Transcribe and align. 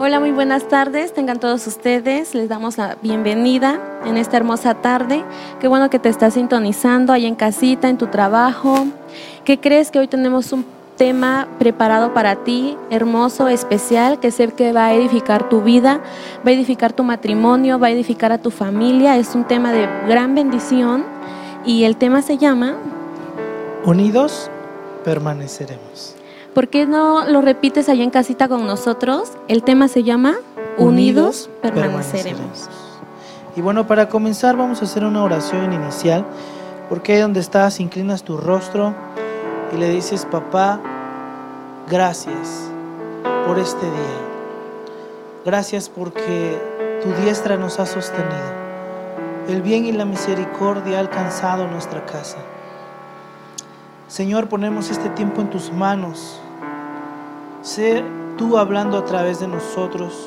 Hola, 0.00 0.20
muy 0.20 0.30
buenas 0.30 0.68
tardes. 0.68 1.12
Tengan 1.12 1.40
todos 1.40 1.66
ustedes. 1.66 2.32
Les 2.32 2.48
damos 2.48 2.78
la 2.78 2.96
bienvenida 3.02 3.80
en 4.04 4.16
esta 4.16 4.36
hermosa 4.36 4.74
tarde. 4.74 5.24
Qué 5.58 5.66
bueno 5.66 5.90
que 5.90 5.98
te 5.98 6.08
estás 6.08 6.34
sintonizando 6.34 7.12
ahí 7.12 7.26
en 7.26 7.34
casita, 7.34 7.88
en 7.88 7.98
tu 7.98 8.06
trabajo. 8.06 8.86
¿Qué 9.44 9.58
crees 9.58 9.90
que 9.90 9.98
hoy 9.98 10.06
tenemos 10.06 10.52
un 10.52 10.64
tema 10.96 11.48
preparado 11.58 12.14
para 12.14 12.36
ti, 12.44 12.76
hermoso, 12.90 13.48
especial, 13.48 14.20
que 14.20 14.30
sé 14.30 14.46
que 14.52 14.72
va 14.72 14.86
a 14.86 14.94
edificar 14.94 15.48
tu 15.48 15.62
vida, 15.62 16.00
va 16.46 16.50
a 16.50 16.54
edificar 16.54 16.92
tu 16.92 17.02
matrimonio, 17.02 17.80
va 17.80 17.88
a 17.88 17.90
edificar 17.90 18.30
a 18.30 18.38
tu 18.38 18.52
familia? 18.52 19.16
Es 19.16 19.34
un 19.34 19.48
tema 19.48 19.72
de 19.72 19.88
gran 20.06 20.32
bendición 20.32 21.04
y 21.66 21.82
el 21.82 21.96
tema 21.96 22.22
se 22.22 22.38
llama 22.38 22.76
Unidos 23.84 24.48
permaneceremos. 25.04 26.17
¿Por 26.58 26.66
qué 26.66 26.86
no 26.86 27.24
lo 27.24 27.40
repites 27.40 27.88
allá 27.88 28.02
en 28.02 28.10
casita 28.10 28.48
con 28.48 28.66
nosotros? 28.66 29.30
El 29.46 29.62
tema 29.62 29.86
se 29.86 30.02
llama 30.02 30.34
Unidos, 30.76 31.48
permaneceremos. 31.62 32.68
Y 33.54 33.60
bueno, 33.60 33.86
para 33.86 34.08
comenzar 34.08 34.56
vamos 34.56 34.82
a 34.82 34.86
hacer 34.86 35.04
una 35.04 35.22
oración 35.22 35.72
inicial, 35.72 36.24
porque 36.88 37.12
ahí 37.12 37.20
donde 37.20 37.38
estás 37.38 37.78
inclinas 37.78 38.24
tu 38.24 38.36
rostro 38.36 38.92
y 39.72 39.76
le 39.76 39.88
dices, 39.88 40.24
papá, 40.24 40.80
gracias 41.88 42.68
por 43.46 43.60
este 43.60 43.86
día. 43.86 44.18
Gracias 45.44 45.88
porque 45.88 46.60
tu 47.04 47.22
diestra 47.22 47.56
nos 47.56 47.78
ha 47.78 47.86
sostenido. 47.86 48.52
El 49.46 49.62
bien 49.62 49.86
y 49.86 49.92
la 49.92 50.04
misericordia 50.04 50.96
ha 50.96 51.00
alcanzado 51.02 51.68
nuestra 51.68 52.04
casa. 52.04 52.38
Señor, 54.08 54.48
ponemos 54.48 54.90
este 54.90 55.08
tiempo 55.10 55.40
en 55.40 55.50
tus 55.50 55.72
manos. 55.72 56.40
Sé 57.68 58.02
tú 58.38 58.56
hablando 58.56 58.96
a 58.96 59.04
través 59.04 59.40
de 59.40 59.46
nosotros. 59.46 60.24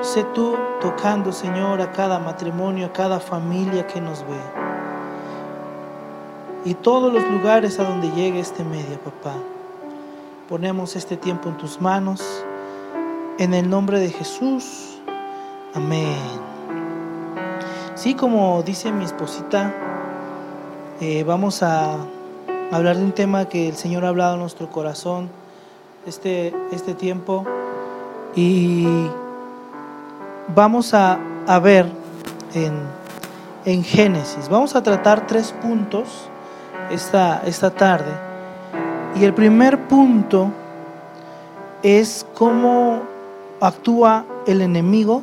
Sé 0.00 0.24
tú 0.34 0.56
tocando, 0.80 1.30
Señor, 1.30 1.80
a 1.80 1.92
cada 1.92 2.18
matrimonio, 2.18 2.86
a 2.86 2.92
cada 2.92 3.20
familia 3.20 3.86
que 3.86 4.00
nos 4.00 4.22
ve. 4.22 4.40
Y 6.64 6.74
todos 6.74 7.12
los 7.12 7.22
lugares 7.30 7.78
a 7.78 7.84
donde 7.84 8.10
llegue 8.10 8.40
este 8.40 8.64
medio, 8.64 8.98
papá. 8.98 9.34
Ponemos 10.48 10.96
este 10.96 11.16
tiempo 11.16 11.50
en 11.50 11.56
tus 11.56 11.80
manos. 11.80 12.44
En 13.38 13.54
el 13.54 13.70
nombre 13.70 14.00
de 14.00 14.10
Jesús. 14.10 14.98
Amén. 15.72 16.18
Sí, 17.94 18.14
como 18.14 18.60
dice 18.64 18.90
mi 18.90 19.04
esposita, 19.04 19.72
eh, 21.00 21.22
vamos 21.22 21.62
a 21.62 21.96
hablar 22.72 22.96
de 22.96 23.04
un 23.04 23.12
tema 23.12 23.44
que 23.44 23.68
el 23.68 23.76
Señor 23.76 24.04
ha 24.04 24.08
hablado 24.08 24.34
en 24.34 24.40
nuestro 24.40 24.68
corazón 24.68 25.45
este, 26.06 26.54
este 26.70 26.94
tiempo 26.94 27.44
y 28.34 28.86
vamos 30.54 30.94
a, 30.94 31.18
ver 31.62 31.86
en, 32.54 32.74
en, 33.64 33.82
Génesis. 33.82 34.48
Vamos 34.48 34.76
a 34.76 34.82
tratar 34.82 35.26
tres 35.26 35.52
puntos 35.52 36.28
esta, 36.90 37.42
esta 37.44 37.70
tarde. 37.70 38.12
Y 39.18 39.24
el 39.24 39.32
primer 39.32 39.88
punto 39.88 40.50
es 41.82 42.26
cómo 42.34 43.02
actúa 43.60 44.24
el 44.46 44.60
enemigo 44.60 45.22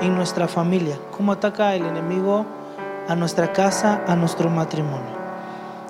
en 0.00 0.16
nuestra 0.16 0.48
familia, 0.48 0.98
cómo 1.16 1.32
ataca 1.32 1.74
el 1.74 1.84
enemigo 1.84 2.44
a 3.08 3.14
nuestra 3.14 3.52
casa, 3.52 4.02
a 4.06 4.16
nuestro 4.16 4.50
matrimonio. 4.50 5.17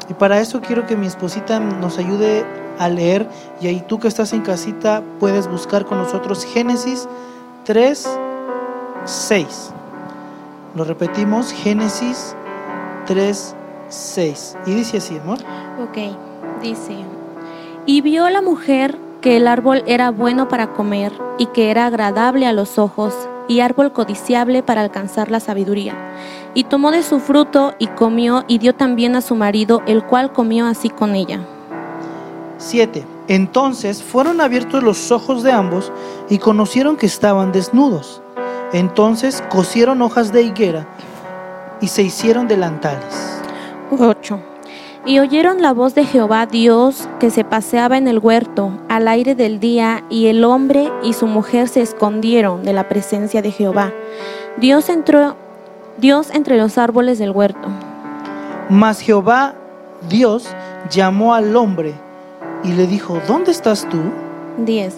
Y 0.09 0.15
para 0.15 0.41
eso 0.41 0.61
quiero 0.61 0.87
que 0.87 0.97
mi 0.97 1.07
esposita 1.07 1.61
nos 1.61 1.99
ayude 1.99 2.45
a 2.79 2.89
leer 2.89 3.29
y 3.61 3.67
ahí 3.67 3.83
tú 3.87 3.99
que 3.99 4.09
estás 4.09 4.33
en 4.33 4.43
casita 4.43 5.03
puedes 5.19 5.49
buscar 5.49 5.85
con 5.85 5.99
nosotros 5.99 6.45
Génesis 6.45 7.09
3, 7.65 8.09
6. 9.05 9.71
Lo 10.75 10.85
repetimos, 10.85 11.53
Génesis 11.53 12.35
3, 13.07 13.55
6. 13.89 14.57
Y 14.67 14.75
dice 14.75 14.99
así, 14.99 15.19
amor. 15.19 15.39
Ok, 15.83 15.99
dice, 16.63 16.95
y 17.89 18.03
vio 18.03 18.29
la 18.29 18.43
mujer 18.43 18.99
que 19.23 19.39
el 19.39 19.49
árbol 19.49 19.83
era 19.87 20.11
bueno 20.11 20.49
para 20.49 20.75
comer 20.75 21.13
y 21.39 21.47
que 21.47 21.71
era 21.71 21.87
agradable 21.87 22.47
a 22.47 22.53
los 22.53 22.79
ojos 22.79 23.15
y 23.49 23.61
árbol 23.61 23.93
codiciable 23.93 24.63
para 24.63 24.83
alcanzar 24.83 25.31
la 25.31 25.41
sabiduría. 25.41 25.95
Y 26.55 26.65
tomó 26.65 26.91
de 26.91 27.03
su 27.03 27.19
fruto 27.19 27.75
y 27.79 27.89
comió 27.89 28.45
y 28.47 28.59
dio 28.59 28.75
también 28.75 29.17
a 29.17 29.23
su 29.23 29.35
marido, 29.35 29.83
el 29.87 30.05
cual 30.05 30.33
comió 30.33 30.67
así 30.67 30.91
con 30.91 31.15
ella. 31.15 31.41
7. 32.59 33.05
Entonces 33.29 34.03
fueron 34.03 34.41
abiertos 34.41 34.83
los 34.83 35.11
ojos 35.11 35.43
de 35.43 35.53
ambos 35.53 35.93
y 36.29 36.39
conocieron 36.39 36.97
que 36.97 37.07
estaban 37.07 37.53
desnudos. 37.53 38.23
Entonces 38.73 39.43
cosieron 39.49 40.03
hojas 40.03 40.33
de 40.33 40.43
higuera 40.43 40.87
y 41.81 41.89
se 41.89 42.03
hicieron 42.03 42.49
delantales. 42.49 43.41
8. 43.99 44.58
Y 45.07 45.21
oyeron 45.21 45.63
la 45.63 45.73
voz 45.73 45.95
de 45.95 46.05
Jehová 46.05 46.47
Dios 46.47 47.09
que 47.19 47.31
se 47.31 47.45
paseaba 47.45 47.97
en 47.97 48.09
el 48.09 48.19
huerto 48.19 48.73
al 48.89 49.09
aire 49.09 49.35
del 49.35 49.61
día, 49.61 50.05
y 50.11 50.27
el 50.27 50.45
hombre 50.45 50.91
y 51.03 51.13
su 51.13 51.27
mujer 51.27 51.69
se 51.69 51.81
escondieron 51.81 52.63
de 52.63 52.73
la 52.73 52.89
presencia 52.89 53.41
de 53.43 53.51
Jehová. 53.51 53.93
Dios 54.59 54.89
entró, 54.89 55.37
Dios 55.97 56.31
entre 56.33 56.59
los 56.59 56.79
árboles 56.79 57.19
del 57.19 57.31
huerto. 57.31 57.69
Mas 58.69 59.01
Jehová 59.01 59.55
Dios 60.09 60.49
llamó 60.91 61.35
al 61.35 61.57
hombre 61.57 61.95
y 62.63 62.73
le 62.73 62.87
dijo, 62.87 63.21
¿dónde 63.27 63.51
estás 63.51 63.89
tú? 63.89 63.99
10. 64.59 64.95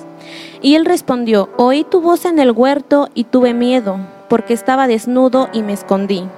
Y 0.60 0.74
él 0.74 0.84
respondió, 0.84 1.48
oí 1.56 1.84
tu 1.84 2.00
voz 2.00 2.24
en 2.24 2.38
el 2.38 2.52
huerto 2.52 3.08
y 3.14 3.24
tuve 3.24 3.54
miedo, 3.54 3.98
porque 4.28 4.54
estaba 4.54 4.86
desnudo 4.86 5.48
y 5.52 5.62
me 5.62 5.72
escondí. 5.72 6.28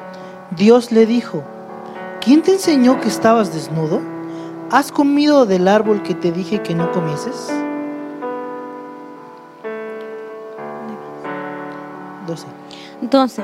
Dios 0.56 0.92
le 0.92 1.06
dijo, 1.06 1.42
¿quién 2.24 2.42
te 2.42 2.52
enseñó 2.52 3.00
que 3.00 3.08
estabas 3.08 3.52
desnudo? 3.52 4.00
¿Has 4.70 4.92
comido 4.92 5.44
del 5.44 5.68
árbol 5.68 6.02
que 6.02 6.14
te 6.14 6.32
dije 6.32 6.62
que 6.62 6.74
no 6.74 6.90
comieses? 6.92 7.52
12. 12.26 12.46
12. 13.02 13.42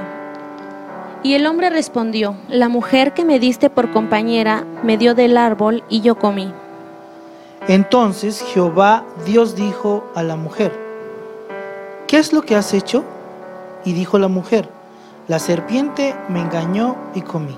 Y 1.24 1.34
el 1.34 1.46
hombre 1.46 1.68
respondió, 1.68 2.36
la 2.48 2.68
mujer 2.68 3.12
que 3.12 3.24
me 3.24 3.40
diste 3.40 3.68
por 3.68 3.90
compañera 3.90 4.64
me 4.84 4.96
dio 4.96 5.14
del 5.14 5.36
árbol 5.36 5.82
y 5.88 6.00
yo 6.00 6.16
comí. 6.16 6.52
Entonces 7.66 8.40
Jehová 8.40 9.04
Dios 9.26 9.56
dijo 9.56 10.04
a 10.14 10.22
la 10.22 10.36
mujer, 10.36 10.72
¿qué 12.06 12.18
es 12.18 12.32
lo 12.32 12.42
que 12.42 12.54
has 12.54 12.72
hecho? 12.72 13.04
Y 13.84 13.92
dijo 13.92 14.18
la 14.18 14.28
mujer, 14.28 14.68
la 15.26 15.38
serpiente 15.38 16.14
me 16.28 16.40
engañó 16.40 16.96
y 17.14 17.20
comí. 17.20 17.56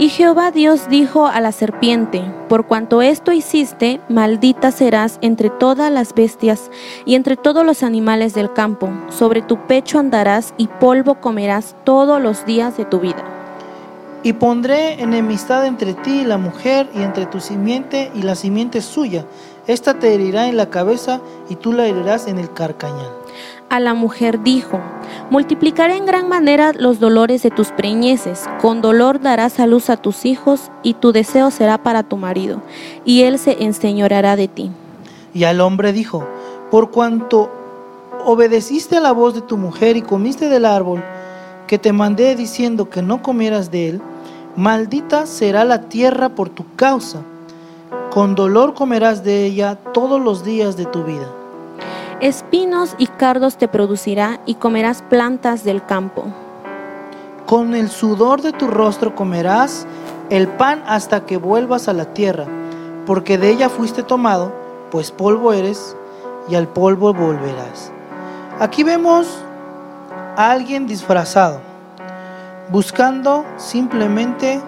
Y 0.00 0.08
Jehová 0.08 0.50
Dios 0.50 0.88
dijo 0.88 1.26
a 1.26 1.42
la 1.42 1.52
serpiente, 1.52 2.22
por 2.48 2.64
cuanto 2.64 3.02
esto 3.02 3.32
hiciste, 3.32 4.00
maldita 4.08 4.70
serás 4.70 5.18
entre 5.20 5.50
todas 5.50 5.92
las 5.92 6.14
bestias 6.14 6.70
y 7.04 7.16
entre 7.16 7.36
todos 7.36 7.66
los 7.66 7.82
animales 7.82 8.32
del 8.32 8.50
campo, 8.50 8.88
sobre 9.10 9.42
tu 9.42 9.58
pecho 9.66 9.98
andarás 9.98 10.54
y 10.56 10.68
polvo 10.68 11.16
comerás 11.16 11.76
todos 11.84 12.18
los 12.18 12.46
días 12.46 12.78
de 12.78 12.86
tu 12.86 13.00
vida. 13.00 13.22
Y 14.22 14.32
pondré 14.32 15.02
enemistad 15.02 15.66
entre 15.66 15.92
ti 15.92 16.20
y 16.20 16.24
la 16.24 16.38
mujer, 16.38 16.88
y 16.94 17.02
entre 17.02 17.26
tu 17.26 17.38
simiente 17.38 18.10
y 18.14 18.22
la 18.22 18.36
simiente 18.36 18.80
suya. 18.80 19.26
Esta 19.66 19.98
te 19.98 20.14
herirá 20.14 20.48
en 20.48 20.56
la 20.56 20.70
cabeza, 20.70 21.20
y 21.50 21.56
tú 21.56 21.74
la 21.74 21.84
herirás 21.84 22.26
en 22.26 22.38
el 22.38 22.50
carcañal. 22.54 23.19
A 23.70 23.78
la 23.78 23.94
mujer 23.94 24.42
dijo, 24.42 24.80
multiplicaré 25.30 25.96
en 25.96 26.04
gran 26.04 26.28
manera 26.28 26.72
los 26.72 26.98
dolores 26.98 27.44
de 27.44 27.52
tus 27.52 27.68
preñeces, 27.68 28.50
con 28.60 28.82
dolor 28.82 29.20
darás 29.20 29.60
a 29.60 29.68
luz 29.68 29.90
a 29.90 29.96
tus 29.96 30.24
hijos, 30.24 30.72
y 30.82 30.94
tu 30.94 31.12
deseo 31.12 31.52
será 31.52 31.78
para 31.78 32.02
tu 32.02 32.16
marido, 32.16 32.60
y 33.04 33.22
él 33.22 33.38
se 33.38 33.62
enseñoreará 33.62 34.34
de 34.34 34.48
ti. 34.48 34.72
Y 35.34 35.44
al 35.44 35.60
hombre 35.60 35.92
dijo, 35.92 36.26
por 36.72 36.90
cuanto 36.90 37.48
obedeciste 38.24 38.96
a 38.96 39.00
la 39.00 39.12
voz 39.12 39.34
de 39.34 39.40
tu 39.40 39.56
mujer 39.56 39.96
y 39.96 40.02
comiste 40.02 40.48
del 40.48 40.64
árbol, 40.64 41.04
que 41.68 41.78
te 41.78 41.92
mandé 41.92 42.34
diciendo 42.34 42.90
que 42.90 43.02
no 43.02 43.22
comieras 43.22 43.70
de 43.70 43.90
él, 43.90 44.02
maldita 44.56 45.26
será 45.26 45.64
la 45.64 45.82
tierra 45.82 46.30
por 46.30 46.48
tu 46.48 46.64
causa. 46.74 47.22
Con 48.10 48.34
dolor 48.34 48.74
comerás 48.74 49.22
de 49.22 49.44
ella 49.44 49.76
todos 49.76 50.20
los 50.20 50.42
días 50.42 50.76
de 50.76 50.86
tu 50.86 51.04
vida. 51.04 51.28
Espinos 52.20 52.96
y 52.98 53.06
cardos 53.06 53.56
te 53.56 53.66
producirá 53.66 54.40
y 54.44 54.56
comerás 54.56 55.00
plantas 55.00 55.64
del 55.64 55.82
campo. 55.82 56.26
Con 57.46 57.74
el 57.74 57.88
sudor 57.88 58.42
de 58.42 58.52
tu 58.52 58.66
rostro 58.66 59.14
comerás 59.14 59.86
el 60.28 60.46
pan 60.46 60.82
hasta 60.86 61.24
que 61.24 61.38
vuelvas 61.38 61.88
a 61.88 61.94
la 61.94 62.12
tierra, 62.12 62.44
porque 63.06 63.38
de 63.38 63.48
ella 63.48 63.70
fuiste 63.70 64.02
tomado, 64.02 64.52
pues 64.90 65.10
polvo 65.10 65.54
eres 65.54 65.96
y 66.46 66.56
al 66.56 66.68
polvo 66.68 67.14
volverás. 67.14 67.90
Aquí 68.58 68.84
vemos 68.84 69.42
alguien 70.36 70.86
disfrazado, 70.86 71.62
buscando 72.68 73.46
simplemente 73.56 74.60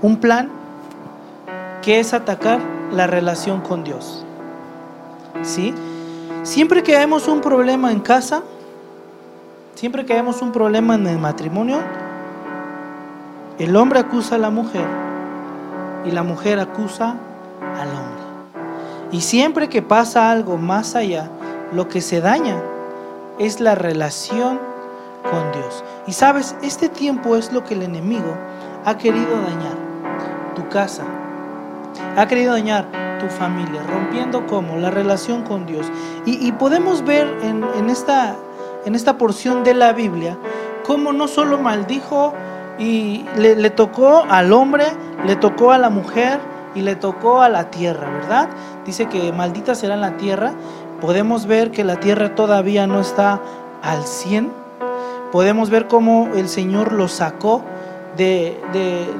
un 0.00 0.16
plan 0.16 0.50
que 1.82 2.00
es 2.00 2.14
atacar 2.14 2.58
la 2.90 3.06
relación 3.06 3.60
con 3.60 3.84
Dios. 3.84 4.24
¿Sí? 5.42 5.74
Siempre 6.42 6.82
que 6.82 6.96
vemos 6.96 7.28
un 7.28 7.42
problema 7.42 7.92
en 7.92 8.00
casa, 8.00 8.42
siempre 9.74 10.06
que 10.06 10.14
vemos 10.14 10.40
un 10.40 10.52
problema 10.52 10.94
en 10.94 11.06
el 11.06 11.18
matrimonio, 11.18 11.80
el 13.58 13.76
hombre 13.76 13.98
acusa 13.98 14.36
a 14.36 14.38
la 14.38 14.48
mujer 14.48 14.86
y 16.06 16.10
la 16.12 16.22
mujer 16.22 16.58
acusa 16.58 17.16
al 17.78 17.88
hombre. 17.88 18.22
Y 19.12 19.20
siempre 19.20 19.68
que 19.68 19.82
pasa 19.82 20.30
algo 20.30 20.56
más 20.56 20.96
allá, 20.96 21.28
lo 21.72 21.88
que 21.88 22.00
se 22.00 22.22
daña 22.22 22.56
es 23.38 23.60
la 23.60 23.74
relación 23.74 24.58
con 25.30 25.52
Dios. 25.52 25.84
Y 26.06 26.12
sabes, 26.12 26.56
este 26.62 26.88
tiempo 26.88 27.36
es 27.36 27.52
lo 27.52 27.64
que 27.64 27.74
el 27.74 27.82
enemigo 27.82 28.34
ha 28.86 28.96
querido 28.96 29.30
dañar. 29.42 29.76
Tu 30.56 30.66
casa, 30.68 31.04
ha 32.16 32.26
querido 32.26 32.52
dañar 32.52 33.09
tu 33.20 33.28
familia, 33.28 33.82
rompiendo 33.82 34.46
como 34.46 34.76
la 34.76 34.90
relación 34.90 35.42
con 35.42 35.66
Dios. 35.66 35.86
Y, 36.24 36.50
podemos 36.52 37.04
ver 37.04 37.28
en, 37.42 37.90
esta, 37.90 38.36
en 38.84 38.94
esta 38.94 39.18
porción 39.18 39.62
de 39.62 39.74
la 39.74 39.92
Biblia 39.92 40.36
cómo 40.84 41.12
no 41.12 41.28
solo 41.28 41.58
maldijo 41.58 42.32
y 42.78 43.24
le, 43.36 43.70
tocó 43.70 44.24
al 44.28 44.52
hombre, 44.52 44.86
le 45.26 45.36
tocó 45.36 45.72
a 45.72 45.78
la 45.78 45.90
mujer 45.90 46.40
y 46.74 46.80
le 46.80 46.96
tocó 46.96 47.42
a 47.42 47.48
la 47.48 47.70
tierra, 47.70 48.10
¿verdad? 48.10 48.48
Dice 48.86 49.06
que 49.06 49.32
maldita 49.32 49.74
será 49.74 49.96
la 49.96 50.16
tierra. 50.16 50.52
Podemos 51.00 51.46
ver 51.46 51.70
que 51.70 51.84
la 51.84 51.96
tierra 51.96 52.34
todavía 52.34 52.86
no 52.86 53.00
está 53.00 53.40
al 53.82 54.04
100. 54.04 54.50
Podemos 55.30 55.70
ver 55.70 55.86
cómo 55.86 56.30
el 56.34 56.48
Señor 56.48 56.92
lo 56.92 57.08
sacó 57.08 57.62
de, 58.16 58.60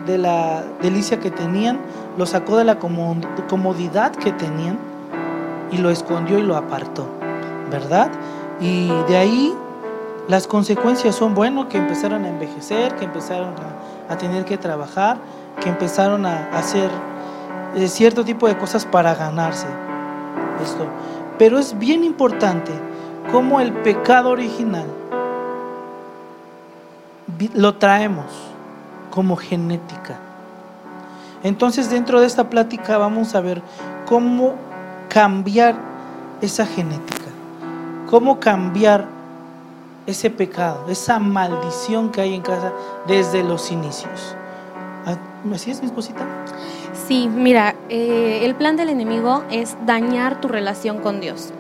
de, 0.06 0.18
la 0.18 0.62
delicia 0.82 1.20
que 1.20 1.30
tenían, 1.30 1.78
lo 2.20 2.26
sacó 2.26 2.58
de 2.58 2.64
la 2.64 2.78
comodidad 2.78 4.12
que 4.12 4.30
tenían 4.30 4.78
y 5.72 5.78
lo 5.78 5.88
escondió 5.88 6.38
y 6.38 6.42
lo 6.42 6.54
apartó, 6.54 7.06
¿verdad? 7.70 8.10
Y 8.60 8.88
de 9.08 9.16
ahí 9.16 9.54
las 10.28 10.46
consecuencias 10.46 11.14
son, 11.14 11.34
bueno, 11.34 11.70
que 11.70 11.78
empezaron 11.78 12.26
a 12.26 12.28
envejecer, 12.28 12.94
que 12.96 13.06
empezaron 13.06 13.54
a, 14.10 14.18
tener 14.18 14.44
que 14.44 14.58
trabajar, 14.58 15.16
que 15.62 15.70
empezaron 15.70 16.26
a 16.26 16.50
hacer 16.50 16.90
eh, 17.74 17.88
cierto 17.88 18.22
tipo 18.22 18.46
de 18.48 18.58
cosas 18.58 18.84
para 18.84 19.14
ganarse 19.14 19.68
esto. 20.62 20.86
Pero 21.38 21.58
es 21.58 21.78
bien 21.78 22.04
importante 22.04 22.72
cómo 23.32 23.62
el 23.62 23.72
pecado 23.72 24.28
original 24.28 24.84
lo 27.54 27.76
traemos 27.76 28.26
como 29.10 29.36
genética. 29.36 30.29
Entonces 31.42 31.90
dentro 31.90 32.20
de 32.20 32.26
esta 32.26 32.50
plática 32.50 32.98
vamos 32.98 33.34
a 33.34 33.40
ver 33.40 33.62
cómo 34.06 34.54
cambiar 35.08 35.74
esa 36.40 36.66
genética, 36.66 37.26
cómo 38.08 38.40
cambiar 38.40 39.06
ese 40.06 40.30
pecado, 40.30 40.86
esa 40.88 41.18
maldición 41.18 42.10
que 42.10 42.20
hay 42.20 42.34
en 42.34 42.42
casa 42.42 42.72
desde 43.06 43.42
los 43.42 43.70
inicios. 43.70 44.34
Ah, 45.06 45.16
¿Me 45.44 45.58
sigues, 45.58 45.80
mi 45.80 45.86
esposita? 45.86 46.26
Sí, 47.06 47.28
mira, 47.28 47.74
eh, 47.88 48.40
el 48.44 48.54
plan 48.54 48.76
del 48.76 48.90
enemigo 48.90 49.42
es 49.50 49.76
dañar 49.86 50.40
tu 50.40 50.48
relación 50.48 50.98
con 50.98 51.20
Dios. 51.20 51.52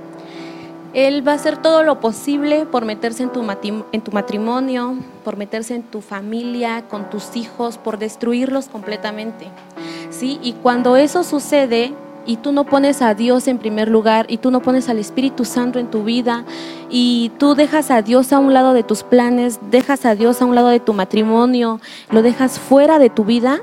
Él 0.92 1.26
va 1.26 1.32
a 1.32 1.34
hacer 1.36 1.56
todo 1.56 1.82
lo 1.82 2.00
posible 2.00 2.66
por 2.66 2.84
meterse 2.84 3.22
en 3.22 3.30
tu, 3.30 3.44
en 3.92 4.00
tu 4.00 4.12
matrimonio, 4.12 4.96
por 5.24 5.36
meterse 5.36 5.74
en 5.74 5.82
tu 5.82 6.00
familia, 6.00 6.84
con 6.88 7.08
tus 7.10 7.36
hijos, 7.36 7.78
por 7.78 7.98
destruirlos 7.98 8.68
completamente. 8.68 9.46
¿sí? 10.10 10.38
Y 10.42 10.54
cuando 10.54 10.96
eso 10.96 11.22
sucede 11.22 11.94
y 12.26 12.36
tú 12.36 12.52
no 12.52 12.64
pones 12.64 13.02
a 13.02 13.14
Dios 13.14 13.48
en 13.48 13.58
primer 13.58 13.88
lugar 13.88 14.26
y 14.28 14.38
tú 14.38 14.50
no 14.50 14.60
pones 14.60 14.88
al 14.88 14.98
Espíritu 14.98 15.44
Santo 15.44 15.78
en 15.78 15.90
tu 15.90 16.04
vida 16.04 16.44
y 16.90 17.30
tú 17.38 17.54
dejas 17.54 17.90
a 17.90 18.02
Dios 18.02 18.32
a 18.32 18.38
un 18.38 18.52
lado 18.52 18.72
de 18.72 18.82
tus 18.82 19.02
planes, 19.02 19.58
dejas 19.70 20.04
a 20.04 20.14
Dios 20.14 20.42
a 20.42 20.44
un 20.44 20.54
lado 20.54 20.68
de 20.68 20.80
tu 20.80 20.92
matrimonio, 20.92 21.80
lo 22.10 22.22
dejas 22.22 22.58
fuera 22.58 22.98
de 22.98 23.10
tu 23.10 23.24
vida, 23.24 23.60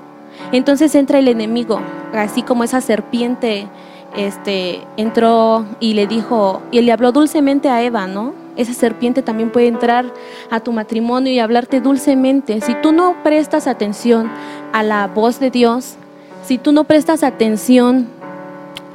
entonces 0.52 0.96
entra 0.96 1.20
el 1.20 1.28
enemigo, 1.28 1.80
así 2.14 2.42
como 2.42 2.64
esa 2.64 2.82
serpiente 2.82 3.68
este, 4.16 4.82
entró 4.98 5.66
y 5.80 5.94
le 5.94 6.08
dijo, 6.08 6.62
y 6.72 6.82
le 6.82 6.92
habló 6.92 7.12
dulcemente 7.12 7.70
a 7.70 7.84
Eva, 7.84 8.08
¿no? 8.08 8.34
Esa 8.56 8.74
serpiente 8.74 9.22
también 9.22 9.52
puede 9.52 9.68
entrar 9.68 10.06
a 10.50 10.60
tu 10.60 10.72
matrimonio 10.72 11.32
y 11.32 11.40
hablarte 11.40 11.80
dulcemente. 11.80 12.60
Si 12.62 12.74
tú 12.82 12.92
no 12.92 13.16
prestas 13.24 13.68
atención 13.68 14.32
a 14.74 14.82
la 14.82 15.08
voz 15.08 15.40
de 15.40 15.52
Dios, 15.52 15.96
si 16.44 16.58
tú 16.58 16.72
no 16.72 16.84
prestas 16.84 17.24
atención 17.24 18.08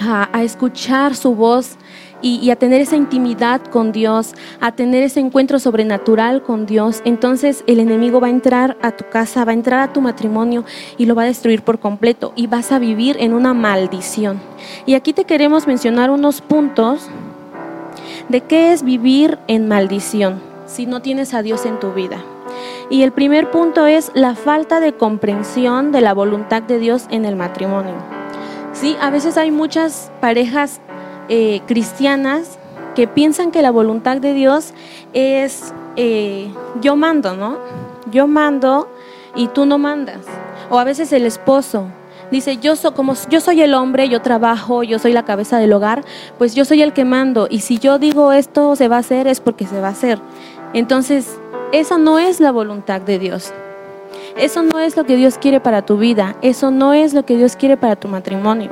a, 0.00 0.28
a 0.36 0.42
escuchar 0.42 1.14
su 1.14 1.34
voz, 1.34 1.76
y, 2.22 2.50
a 2.50 2.56
tener 2.56 2.80
esa 2.80 2.96
intimidad 2.96 3.60
con 3.60 3.92
Dios, 3.92 4.34
a 4.60 4.72
tener 4.72 5.02
ese 5.02 5.20
encuentro 5.20 5.58
sobrenatural 5.58 6.42
con 6.42 6.66
Dios, 6.66 7.02
entonces 7.04 7.64
el 7.66 7.80
enemigo 7.80 8.20
va 8.20 8.28
a 8.28 8.30
entrar 8.30 8.76
a 8.80 8.92
tu 8.92 9.04
casa, 9.10 9.44
va 9.44 9.50
a 9.50 9.54
entrar 9.54 9.80
a 9.80 9.92
tu 9.92 10.00
matrimonio 10.00 10.64
y 10.96 11.06
lo 11.06 11.14
va 11.14 11.22
a 11.22 11.26
destruir 11.26 11.62
por 11.62 11.80
completo 11.80 12.32
y 12.36 12.46
vas 12.46 12.72
a 12.72 12.78
vivir 12.78 13.16
en 13.18 13.34
una 13.34 13.54
maldición. 13.54 14.40
Y 14.86 14.94
aquí 14.94 15.12
te 15.12 15.24
queremos 15.24 15.66
mencionar 15.66 16.10
unos 16.10 16.40
puntos 16.40 17.08
de 18.28 18.40
qué 18.40 18.72
es 18.72 18.82
vivir 18.82 19.38
en 19.48 19.68
maldición 19.68 20.40
si 20.66 20.86
no 20.86 21.02
tienes 21.02 21.34
a 21.34 21.42
Dios 21.42 21.66
en 21.66 21.78
tu 21.80 21.92
vida. 21.92 22.22
Y 22.88 23.02
el 23.02 23.12
primer 23.12 23.50
punto 23.50 23.86
es 23.86 24.10
la 24.14 24.34
falta 24.34 24.80
de 24.80 24.94
comprensión 24.94 25.92
de 25.92 26.00
la 26.00 26.14
voluntad 26.14 26.62
de 26.62 26.78
Dios 26.78 27.06
en 27.10 27.24
el 27.24 27.36
matrimonio. 27.36 27.94
Sí, 28.72 28.96
a 29.00 29.10
veces 29.10 29.36
hay 29.36 29.50
muchas 29.50 30.10
parejas 30.20 30.80
eh, 31.28 31.60
cristianas 31.66 32.58
que 32.94 33.06
piensan 33.06 33.50
que 33.50 33.62
la 33.62 33.70
voluntad 33.70 34.18
de 34.18 34.34
Dios 34.34 34.74
es 35.12 35.72
eh, 35.96 36.50
yo 36.80 36.96
mando, 36.96 37.34
¿no? 37.34 37.58
Yo 38.10 38.26
mando 38.26 38.88
y 39.34 39.48
tú 39.48 39.66
no 39.66 39.78
mandas. 39.78 40.20
O 40.70 40.78
a 40.78 40.84
veces 40.84 41.12
el 41.12 41.24
esposo 41.24 41.86
dice, 42.30 42.56
yo, 42.56 42.76
soy 42.76 42.92
como 42.92 43.14
yo 43.30 43.40
soy 43.40 43.62
el 43.62 43.74
hombre, 43.74 44.08
yo 44.08 44.22
trabajo, 44.22 44.82
yo 44.82 44.98
soy 44.98 45.12
la 45.12 45.24
cabeza 45.24 45.58
del 45.58 45.72
hogar, 45.72 46.04
pues 46.38 46.54
yo 46.54 46.64
soy 46.64 46.82
el 46.82 46.92
que 46.92 47.04
mando. 47.04 47.46
Y 47.50 47.60
si 47.60 47.78
yo 47.78 47.98
digo 47.98 48.32
esto 48.32 48.76
se 48.76 48.88
va 48.88 48.96
a 48.96 49.00
hacer, 49.00 49.26
es 49.26 49.40
porque 49.40 49.66
se 49.66 49.80
va 49.80 49.88
a 49.88 49.92
hacer. 49.92 50.18
Entonces, 50.74 51.38
esa 51.72 51.98
no 51.98 52.18
es 52.18 52.40
la 52.40 52.52
voluntad 52.52 53.00
de 53.00 53.18
Dios. 53.18 53.52
Eso 54.36 54.62
no 54.62 54.78
es 54.78 54.96
lo 54.96 55.04
que 55.04 55.16
Dios 55.16 55.36
quiere 55.38 55.60
para 55.60 55.82
tu 55.82 55.98
vida. 55.98 56.36
Eso 56.42 56.70
no 56.70 56.92
es 56.92 57.12
lo 57.12 57.24
que 57.24 57.36
Dios 57.36 57.56
quiere 57.56 57.76
para 57.76 57.96
tu 57.96 58.08
matrimonio 58.08 58.70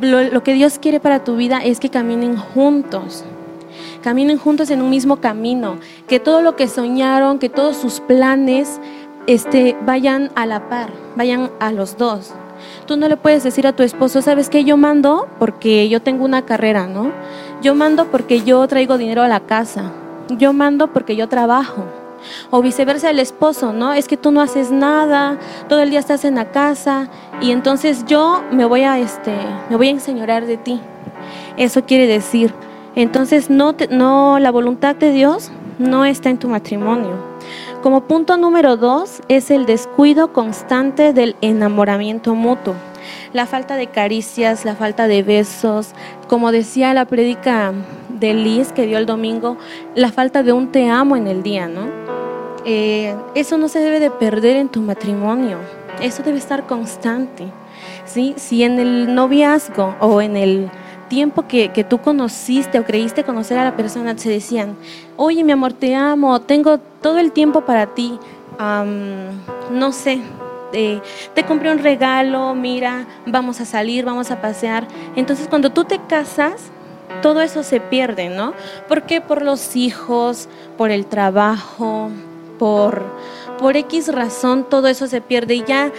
lo, 0.00 0.42
que 0.42 0.54
Dios 0.54 0.78
quiere 0.78 1.00
para 1.00 1.24
tu 1.24 1.36
vida 1.36 1.58
es 1.58 1.80
que 1.80 1.90
caminen 1.90 2.36
juntos 2.36 3.24
caminen 4.02 4.38
juntos 4.38 4.70
en 4.70 4.80
un 4.80 4.88
mismo 4.88 5.16
camino, 5.16 5.76
que 6.08 6.20
todo 6.20 6.40
lo 6.40 6.56
que 6.56 6.68
soñaron, 6.68 7.38
que 7.38 7.50
todos 7.50 7.76
sus 7.76 8.00
planes 8.00 8.80
este, 9.26 9.76
vayan 9.84 10.30
a 10.34 10.46
la 10.46 10.68
par, 10.68 10.90
vayan 11.16 11.50
a 11.60 11.70
los 11.70 11.98
dos. 11.98 12.32
Tú 12.86 12.96
no 12.96 13.08
le 13.08 13.16
puedes 13.16 13.42
decir 13.42 13.66
a 13.66 13.74
tu 13.74 13.82
esposo, 13.82 14.22
¿sabes 14.22 14.48
qué? 14.48 14.64
Yo 14.64 14.76
mando 14.76 15.28
porque 15.38 15.88
yo 15.88 16.00
tengo 16.00 16.24
una 16.24 16.46
carrera, 16.46 16.86
¿no? 16.86 17.12
Yo 17.62 17.74
mando 17.74 18.06
porque 18.06 18.42
yo 18.42 18.66
traigo 18.68 18.98
dinero 18.98 19.22
a 19.22 19.28
la 19.28 19.40
casa. 19.40 19.92
Yo 20.30 20.52
mando 20.52 20.92
porque 20.92 21.16
yo 21.16 21.28
trabajo. 21.28 21.84
O 22.50 22.62
viceversa 22.62 23.10
el 23.10 23.18
esposo, 23.18 23.72
¿no? 23.72 23.92
Es 23.92 24.08
que 24.08 24.16
tú 24.16 24.30
no 24.30 24.40
haces 24.40 24.70
nada, 24.70 25.38
todo 25.68 25.80
el 25.80 25.90
día 25.90 26.00
estás 26.00 26.24
en 26.24 26.34
la 26.34 26.50
casa 26.50 27.08
y 27.40 27.50
entonces 27.50 28.04
yo 28.06 28.42
me 28.50 28.64
voy 28.64 28.82
a 28.82 28.98
este 28.98 29.34
me 29.68 29.76
voy 29.76 29.88
a 29.88 29.92
enseñorar 29.92 30.46
de 30.46 30.56
ti. 30.56 30.80
Eso 31.56 31.84
quiere 31.84 32.06
decir, 32.06 32.54
entonces 32.94 33.50
no 33.50 33.74
no 33.90 34.38
la 34.38 34.50
voluntad 34.50 34.96
de 34.96 35.12
Dios 35.12 35.50
no 35.78 36.04
está 36.04 36.30
en 36.30 36.38
tu 36.38 36.48
matrimonio. 36.48 37.30
Como 37.82 38.02
punto 38.02 38.36
número 38.36 38.76
dos 38.76 39.22
es 39.28 39.50
el 39.50 39.64
descuido 39.64 40.34
constante 40.34 41.14
del 41.14 41.34
enamoramiento 41.40 42.34
mutuo. 42.34 42.74
La 43.32 43.46
falta 43.46 43.76
de 43.76 43.86
caricias, 43.86 44.66
la 44.66 44.74
falta 44.76 45.08
de 45.08 45.22
besos, 45.22 45.92
como 46.28 46.52
decía 46.52 46.92
la 46.92 47.06
prédica 47.06 47.72
de 48.20 48.34
Liz 48.34 48.72
que 48.72 48.86
dio 48.86 48.98
el 48.98 49.06
domingo, 49.06 49.56
la 49.94 50.12
falta 50.12 50.42
de 50.42 50.52
un 50.52 50.70
te 50.70 50.88
amo 50.88 51.16
en 51.16 51.26
el 51.26 51.42
día, 51.42 51.66
¿no? 51.66 51.88
Eh, 52.64 53.16
eso 53.34 53.56
no 53.56 53.68
se 53.68 53.80
debe 53.80 53.98
de 54.00 54.10
perder 54.10 54.56
en 54.56 54.68
tu 54.68 54.80
matrimonio, 54.82 55.56
eso 56.00 56.22
debe 56.22 56.38
estar 56.38 56.66
constante. 56.66 57.46
¿sí? 58.04 58.34
Si 58.36 58.62
en 58.62 58.78
el 58.78 59.14
noviazgo 59.14 59.94
o 60.00 60.20
en 60.20 60.36
el 60.36 60.70
tiempo 61.08 61.48
que, 61.48 61.68
tú 61.88 61.98
conociste 61.98 62.78
o 62.78 62.84
creíste 62.84 63.24
conocer 63.24 63.58
a 63.58 63.64
la 63.64 63.76
persona, 63.76 64.16
se 64.16 64.30
decían, 64.30 64.76
oye 65.16 65.42
mi 65.42 65.52
amor, 65.52 65.72
te 65.72 65.94
amo, 65.94 66.40
tengo 66.40 66.78
todo 66.78 67.18
el 67.18 67.32
tiempo 67.32 67.62
para 67.62 67.86
ti, 67.86 68.18
no 69.70 69.92
sé, 69.92 70.20
te 70.70 71.44
compré 71.48 71.72
un 71.72 71.78
regalo, 71.78 72.54
mira, 72.54 73.06
vamos 73.26 73.60
a 73.60 73.64
salir, 73.64 74.04
vamos 74.04 74.30
a 74.30 74.40
pasear. 74.40 74.86
Entonces 75.16 75.48
cuando 75.48 75.70
tú 75.70 75.84
te 75.84 75.98
casas, 75.98 76.70
todo 77.22 77.40
eso 77.40 77.62
se 77.62 77.80
pierde, 77.80 78.28
¿no? 78.28 78.54
¿Por 78.88 79.02
qué? 79.02 79.20
Por 79.20 79.42
los 79.42 79.76
hijos, 79.76 80.48
por 80.76 80.90
el 80.90 81.06
trabajo, 81.06 82.10
por, 82.58 83.04
por 83.58 83.76
X 83.76 84.12
razón 84.12 84.66
todo 84.68 84.88
eso 84.88 85.06
se 85.06 85.20
pierde 85.20 85.54
y 85.54 85.64
ya 85.64 85.92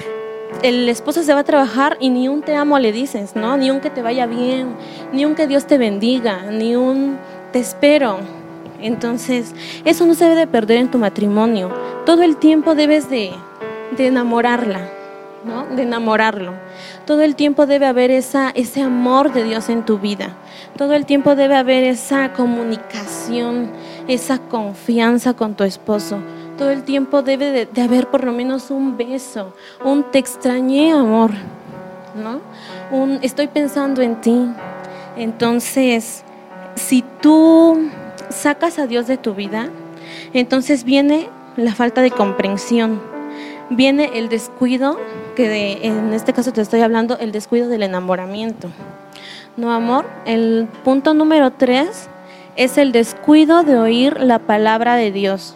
el 0.64 0.90
esposo 0.90 1.24
se 1.24 1.34
va 1.34 1.40
a 1.40 1.44
trabajar 1.44 1.98
y 2.00 2.10
ni 2.10 2.28
un 2.28 2.42
te 2.42 2.56
amo 2.56 2.78
le 2.78 2.92
dices, 2.92 3.36
¿no? 3.36 3.58
Ni 3.58 3.72
un 3.72 3.80
que 3.80 3.90
te 3.90 4.02
vaya 4.02 4.26
bien, 4.26 4.76
ni 5.12 5.26
un 5.26 5.36
que 5.36 5.48
Dios 5.48 5.66
te 5.66 5.78
bendiga, 5.78 6.44
ni 6.52 6.76
un 6.76 7.18
te 7.52 7.60
espero. 7.60 8.20
Entonces, 8.82 9.54
eso 9.86 10.06
no 10.06 10.14
se 10.14 10.26
debe 10.26 10.42
de 10.42 10.48
perder 10.48 10.78
en 10.78 10.92
tu 10.92 10.98
matrimonio. 10.98 11.72
Todo 12.06 12.24
el 12.24 12.38
tiempo 12.38 12.76
debes 12.76 13.10
de, 13.10 13.32
de 13.96 14.08
enamorarla, 14.08 14.90
¿no? 15.46 15.66
De 15.76 15.84
enamorarlo. 15.84 16.54
Todo 17.12 17.24
el 17.24 17.36
tiempo 17.36 17.66
debe 17.66 17.88
haber 17.88 18.10
esa, 18.10 18.52
ese 18.52 18.82
amor 18.82 19.34
de 19.34 19.44
Dios 19.44 19.68
en 19.68 19.84
tu 19.84 20.00
vida. 20.00 20.38
Todo 20.78 20.94
el 20.94 21.06
tiempo 21.06 21.36
debe 21.36 21.58
haber 21.58 21.84
esa 21.84 22.32
comunicación, 22.32 23.70
esa 24.08 24.38
confianza 24.38 25.34
con 25.34 25.56
tu 25.56 25.66
esposo. 25.66 26.20
Todo 26.58 26.70
el 26.70 26.84
tiempo 26.84 27.22
debe 27.22 27.66
de, 27.66 27.82
haber 27.82 28.08
por 28.08 28.24
lo 28.24 28.32
menos 28.32 28.72
un 28.72 28.96
beso, 28.96 29.54
un 29.84 30.10
te 30.10 30.20
extrañé 30.20 30.94
amor, 30.94 31.32
¿no? 32.16 32.40
Un 32.98 33.20
estoy 33.22 33.50
pensando 33.50 34.02
en 34.02 34.22
ti. 34.22 34.48
Entonces, 35.18 36.24
si 36.76 37.04
tú 37.20 37.90
sacas 38.30 38.80
a 38.80 38.88
Dios 38.88 39.08
de 39.08 39.18
tu 39.18 39.34
vida, 39.34 39.68
entonces 40.32 40.86
viene 40.86 41.28
la 41.58 41.76
falta 41.76 42.02
de 42.02 42.12
comprensión, 42.12 43.11
viene 43.72 44.12
el 44.20 44.30
descuido, 44.30 45.00
que 45.36 45.80
en 45.82 46.14
este 46.14 46.34
caso 46.34 46.54
te 46.54 46.62
estoy 46.62 46.82
hablando, 46.82 47.18
el 47.18 47.32
descuido 47.32 47.68
del 47.68 47.84
enamoramiento. 47.84 48.70
No, 49.58 49.72
amor. 49.72 50.06
El 50.26 50.68
punto 50.84 51.14
número 51.14 51.52
tres 51.52 52.08
es 52.56 52.78
el 52.78 52.92
descuido 52.92 53.64
de 53.64 53.78
oír 53.78 54.20
la 54.22 54.40
palabra 54.40 54.96
de 54.96 55.12
Dios 55.12 55.56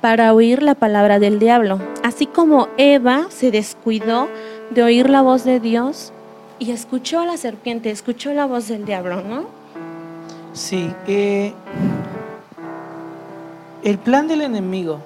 para 0.00 0.32
oír 0.34 0.62
la 0.62 0.74
palabra 0.74 1.18
del 1.18 1.38
diablo. 1.38 1.80
Así 2.02 2.26
como 2.26 2.68
Eva 2.76 3.26
se 3.30 3.50
descuidó 3.50 4.28
de 4.70 4.82
oír 4.82 5.08
la 5.10 5.22
voz 5.22 5.44
de 5.44 5.60
Dios 5.60 6.12
y 6.58 6.72
escuchó 6.72 7.20
a 7.20 7.26
la 7.26 7.36
serpiente, 7.36 7.90
escuchó 7.90 8.32
la 8.32 8.46
voz 8.46 8.68
del 8.68 8.84
diablo, 8.84 9.22
¿no? 9.22 9.46
Sí. 10.52 10.92
Eh, 11.06 11.52
el 13.84 13.98
plan 13.98 14.28
del 14.28 14.42
enemigo 14.42 15.00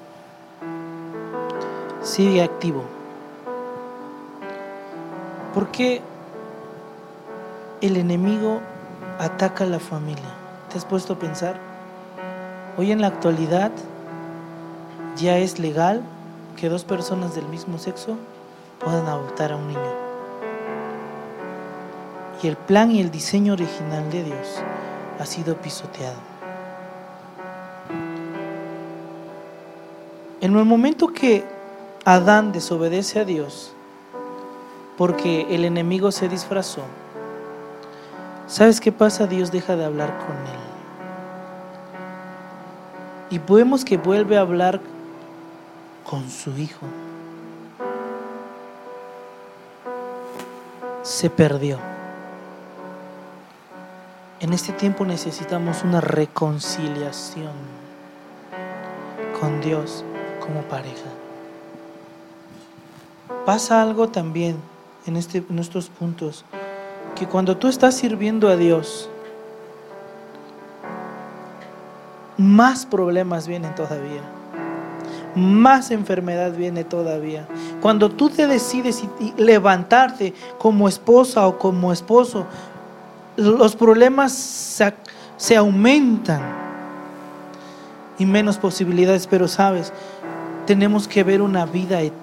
sigue 2.03 2.43
activo. 2.43 2.83
Porque 5.53 6.01
el 7.81 7.97
enemigo 7.97 8.61
ataca 9.19 9.63
a 9.63 9.67
la 9.67 9.79
familia. 9.79 10.35
¿Te 10.69 10.77
has 10.77 10.85
puesto 10.85 11.13
a 11.13 11.19
pensar? 11.19 11.59
Hoy 12.77 12.91
en 12.91 13.01
la 13.01 13.07
actualidad 13.07 13.71
ya 15.15 15.37
es 15.37 15.59
legal 15.59 16.01
que 16.57 16.69
dos 16.69 16.83
personas 16.83 17.35
del 17.35 17.47
mismo 17.47 17.77
sexo 17.77 18.17
puedan 18.79 19.05
adoptar 19.07 19.51
a 19.51 19.55
un 19.55 19.67
niño. 19.67 20.03
Y 22.41 22.47
el 22.47 22.57
plan 22.57 22.91
y 22.91 22.99
el 22.99 23.11
diseño 23.11 23.53
original 23.53 24.09
de 24.11 24.23
Dios 24.23 24.59
ha 25.19 25.25
sido 25.25 25.55
pisoteado. 25.57 26.17
En 30.41 30.57
el 30.57 30.65
momento 30.65 31.07
que 31.07 31.52
Adán 32.05 32.51
desobedece 32.51 33.21
a 33.21 33.25
Dios, 33.25 33.71
porque 34.97 35.55
el 35.55 35.63
enemigo 35.63 36.11
se 36.11 36.27
disfrazó, 36.27 36.81
¿sabes 38.47 38.81
qué 38.81 38.91
pasa? 38.91 39.25
Dios 39.25 39.51
deja 39.51 39.77
de 39.77 39.85
hablar 39.85 40.17
con 40.17 40.35
él. 40.35 40.63
Y 43.29 43.39
vemos 43.39 43.85
que 43.85 43.97
vuelve 43.97 44.37
a 44.37 44.41
hablar 44.41 44.81
con 46.03 46.29
su 46.29 46.57
hijo. 46.57 46.85
Se 51.03 51.29
perdió. 51.29 51.79
En 54.41 54.51
este 54.51 54.73
tiempo 54.73 55.05
necesitamos 55.05 55.83
una 55.83 56.01
reconciliación 56.01 57.53
con 59.39 59.61
Dios 59.61 60.03
como 60.41 60.61
pareja. 60.63 61.22
Pasa 63.45 63.81
algo 63.81 64.09
también 64.09 64.57
en, 65.05 65.15
este, 65.15 65.43
en 65.49 65.59
estos 65.59 65.89
puntos, 65.89 66.45
que 67.15 67.27
cuando 67.27 67.57
tú 67.57 67.67
estás 67.67 67.95
sirviendo 67.95 68.47
a 68.47 68.55
Dios, 68.55 69.09
más 72.37 72.85
problemas 72.85 73.47
vienen 73.47 73.75
todavía 73.75 74.21
más 75.35 75.91
enfermedad 75.91 76.51
viene 76.53 76.83
todavía. 76.83 77.47
Cuando 77.81 78.09
tú 78.09 78.29
te 78.29 78.47
decides 78.47 79.03
levantarte 79.37 80.33
como 80.57 80.87
esposa 80.87 81.47
o 81.47 81.57
como 81.57 81.91
esposo, 81.91 82.45
los 83.35 83.75
problemas 83.75 84.31
se 85.37 85.57
aumentan 85.57 86.41
y 88.19 88.25
menos 88.25 88.57
posibilidades, 88.57 89.27
pero 89.27 89.47
sabes, 89.47 89.91
tenemos 90.67 91.07
que 91.07 91.23
ver 91.23 91.41
una 91.41 91.65
vida 91.65 92.01
eterna, 92.01 92.22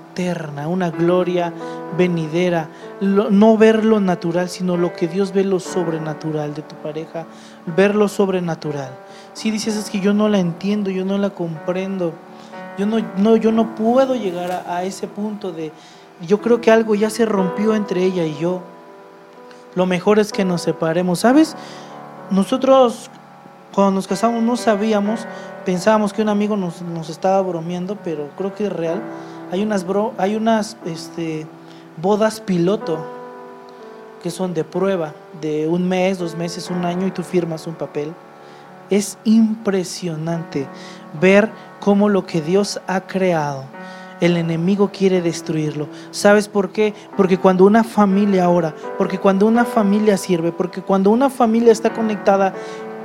una 0.68 0.90
gloria 0.90 1.52
venidera, 1.96 2.68
no 3.00 3.56
ver 3.56 3.84
lo 3.84 4.00
natural, 4.00 4.48
sino 4.48 4.76
lo 4.76 4.92
que 4.92 5.08
Dios 5.08 5.32
ve 5.32 5.44
lo 5.44 5.60
sobrenatural 5.60 6.54
de 6.54 6.62
tu 6.62 6.74
pareja, 6.76 7.26
ver 7.76 7.94
lo 7.94 8.08
sobrenatural. 8.08 8.90
Si 9.32 9.50
dices 9.50 9.76
es 9.76 9.88
que 9.88 10.00
yo 10.00 10.12
no 10.12 10.28
la 10.28 10.38
entiendo, 10.38 10.90
yo 10.90 11.04
no 11.04 11.16
la 11.16 11.30
comprendo, 11.30 12.12
yo 12.76 12.86
no, 12.86 12.98
no, 13.16 13.36
yo 13.36 13.50
no 13.52 13.74
puedo 13.74 14.14
llegar 14.14 14.64
a, 14.66 14.84
ese 14.84 15.06
punto 15.06 15.52
de, 15.52 15.72
yo 16.26 16.40
creo 16.40 16.60
que 16.60 16.70
algo 16.70 16.94
ya 16.94 17.08
se 17.08 17.24
rompió 17.24 17.74
entre 17.74 18.04
ella 18.04 18.24
y 18.24 18.36
yo. 18.38 18.60
Lo 19.74 19.86
mejor 19.86 20.18
es 20.18 20.32
que 20.32 20.44
nos 20.44 20.62
separemos, 20.62 21.20
¿sabes? 21.20 21.56
Nosotros 22.30 23.10
cuando 23.72 23.92
nos 23.92 24.08
casamos 24.08 24.42
no 24.42 24.56
sabíamos, 24.56 25.26
pensábamos 25.64 26.12
que 26.12 26.22
un 26.22 26.28
amigo 26.28 26.56
nos, 26.56 27.08
estaba 27.08 27.40
bromeando, 27.40 27.96
pero 28.02 28.28
creo 28.36 28.54
que 28.54 28.66
es 28.66 28.72
real. 28.72 29.00
Hay 29.50 29.62
unas, 29.62 29.84
hay 30.18 30.36
unas 30.36 30.76
este, 30.84 31.46
bodas 32.00 32.40
piloto 32.40 33.04
que 34.22 34.30
son 34.30 34.54
de 34.54 34.64
prueba, 34.64 35.12
de 35.40 35.66
un 35.66 35.88
mes, 35.88 36.18
dos 36.18 36.36
meses, 36.36 36.70
un 36.70 36.84
año 36.84 37.06
y 37.06 37.10
tú 37.10 37.22
firmas 37.22 37.66
un 37.66 37.74
papel. 37.74 38.12
Es 38.90 39.18
impresionante 39.24 40.66
ver 41.20 41.50
cómo 41.80 42.08
lo 42.08 42.26
que 42.26 42.40
Dios 42.40 42.80
ha 42.86 43.00
creado, 43.02 43.64
el 44.20 44.36
enemigo 44.36 44.90
quiere 44.92 45.22
destruirlo. 45.22 45.88
¿Sabes 46.10 46.48
por 46.48 46.70
qué? 46.70 46.94
Porque 47.16 47.38
cuando 47.38 47.64
una 47.64 47.82
familia 47.82 48.50
ora, 48.50 48.74
porque 48.98 49.18
cuando 49.18 49.46
una 49.46 49.64
familia 49.64 50.16
sirve, 50.16 50.52
porque 50.52 50.82
cuando 50.82 51.10
una 51.10 51.30
familia 51.30 51.72
está 51.72 51.92
conectada 51.92 52.52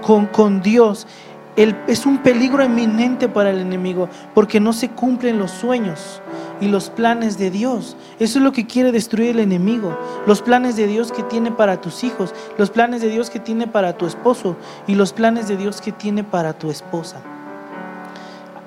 con, 0.02 0.25
con 0.28 0.62
Dios, 0.62 1.08
es 1.56 2.06
un 2.06 2.18
peligro 2.18 2.64
eminente 2.64 3.30
para 3.30 3.50
el 3.50 3.60
enemigo, 3.60 4.10
porque 4.34 4.60
no 4.60 4.74
se 4.74 4.90
cumplen 4.90 5.40
los 5.40 5.52
sueños 5.52 6.22
y 6.60 6.68
los 6.68 6.90
planes 6.90 7.38
de 7.38 7.50
Dios. 7.50 7.96
Eso 8.20 8.40
es 8.40 8.44
lo 8.44 8.52
que 8.52 8.68
quiere 8.68 8.92
destruir 8.92 9.32
el 9.32 9.40
enemigo. 9.40 9.98
Los 10.26 10.42
planes 10.42 10.76
de 10.76 10.88
Dios 10.88 11.12
que 11.12 11.24
tiene 11.24 11.52
para 11.52 11.80
tus 11.80 12.04
hijos, 12.04 12.34
los 12.58 12.70
planes 12.70 13.02
de 13.02 13.10
Dios 13.10 13.30
que 13.30 13.40
tiene 13.40 13.68
para 13.68 13.98
tu 13.98 14.06
esposo 14.06 14.58
y 14.88 14.96
los 14.96 15.14
planes 15.14 15.48
de 15.48 15.58
Dios 15.58 15.82
que 15.82 15.92
tiene 15.92 16.24
para 16.24 16.54
tu 16.54 16.70
esposa. 16.70 17.22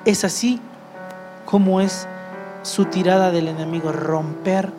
Es 0.04 0.24
así 0.24 0.60
como 1.44 1.80
es 1.80 2.06
su 2.62 2.86
tirada 2.86 3.30
del 3.30 3.48
enemigo, 3.48 3.92
romper 3.92 4.70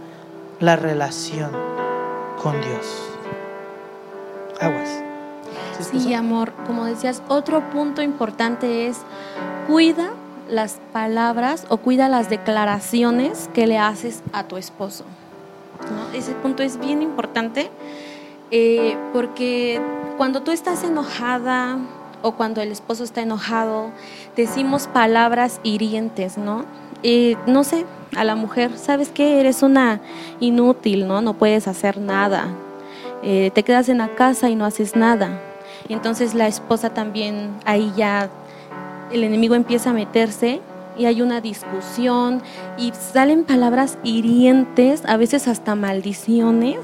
la 0.60 0.75
relación 0.75 1.51
con 2.42 2.54
Dios. 2.62 3.10
Aguas. 4.60 5.09
Sí, 5.80 6.13
amor, 6.13 6.54
como 6.68 6.86
decías, 6.86 7.22
otro 7.28 7.70
punto 7.70 8.01
importante 8.01 8.88
es 8.88 8.98
cuida 9.68 10.12
las 10.50 10.80
palabras 10.92 11.66
o 11.70 11.78
cuida 11.78 12.10
las 12.10 12.30
declaraciones 12.30 13.50
que 13.54 13.68
le 13.68 13.78
haces 13.78 14.22
a 14.34 14.44
tu 14.44 14.58
esposo. 14.58 15.06
Ese 16.13 16.34
punto 16.34 16.63
es 16.63 16.80
bien 16.80 17.01
importante 17.01 17.70
eh, 18.51 18.98
porque 19.13 19.82
cuando 20.18 20.42
tú 20.42 20.51
estás 20.51 20.84
enojada, 20.84 21.78
o 22.22 22.34
cuando 22.34 22.62
el 22.62 22.72
esposo 22.72 23.04
está 23.04 23.22
enojado, 23.22 23.92
decimos 24.36 24.88
palabras 24.88 25.60
hirientes, 25.63 26.38
¿no? 26.38 26.66
No 27.48 27.63
sé, 27.63 27.86
a 28.16 28.24
la 28.24 28.36
mujer, 28.36 28.78
¿sabes 28.78 29.10
qué? 29.10 29.39
Eres 29.39 29.63
una 29.63 30.01
inútil, 30.39 31.08
¿no? 31.08 31.22
No 31.22 31.36
puedes 31.36 31.68
hacer 31.68 31.98
nada. 31.98 32.48
Eh, 33.24 33.51
te 33.54 33.63
quedas 33.63 33.89
en 33.89 34.00
la 34.00 34.10
casa 34.10 34.50
y 34.50 34.56
no 34.56 34.66
haces 34.66 34.96
nada. 34.96 35.42
Y 35.89 35.93
entonces 35.93 36.34
la 36.34 36.48
esposa 36.48 36.91
también, 36.91 37.51
ahí 37.65 37.91
ya 37.98 38.29
el 39.12 39.25
enemigo 39.25 39.55
empieza 39.55 39.89
a 39.89 39.93
meterse 39.93 40.62
y 40.98 41.05
hay 41.05 41.22
una 41.22 41.41
discusión 41.41 42.41
y 42.77 42.93
salen 42.93 43.43
palabras 43.43 43.98
hirientes, 44.03 45.03
a 45.05 45.17
veces 45.17 45.50
hasta 45.50 45.75
maldiciones. 45.75 46.77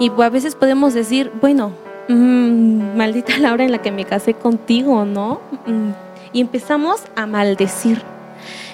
Y 0.00 0.10
a 0.20 0.28
veces 0.28 0.56
podemos 0.56 0.94
decir, 0.94 1.30
bueno, 1.40 1.72
Mm, 2.10 2.96
maldita 2.96 3.38
la 3.38 3.52
hora 3.52 3.64
en 3.64 3.70
la 3.70 3.82
que 3.82 3.92
me 3.92 4.04
casé 4.04 4.34
contigo, 4.34 5.04
¿no? 5.04 5.40
Mm, 5.66 5.90
y 6.32 6.40
empezamos 6.40 7.04
a 7.14 7.26
maldecir. 7.26 8.02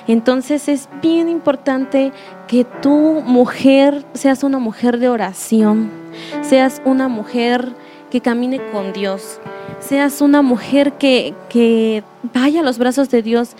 Entonces 0.06 0.68
es 0.68 0.88
bien 1.02 1.28
importante 1.28 2.12
que 2.48 2.64
tú, 2.64 3.22
mujer, 3.26 4.06
seas 4.14 4.42
una 4.42 4.58
mujer 4.58 4.98
de 4.98 5.10
oración, 5.10 5.90
seas 6.40 6.80
una 6.86 7.08
mujer 7.08 7.74
que 8.10 8.20
camine 8.20 8.60
con 8.72 8.92
Dios, 8.92 9.40
seas 9.80 10.20
una 10.20 10.42
mujer 10.42 10.92
que, 10.94 11.34
que 11.48 12.02
vaya 12.34 12.60
a 12.60 12.64
los 12.64 12.78
brazos 12.78 13.10
de 13.10 13.22
Dios 13.22 13.56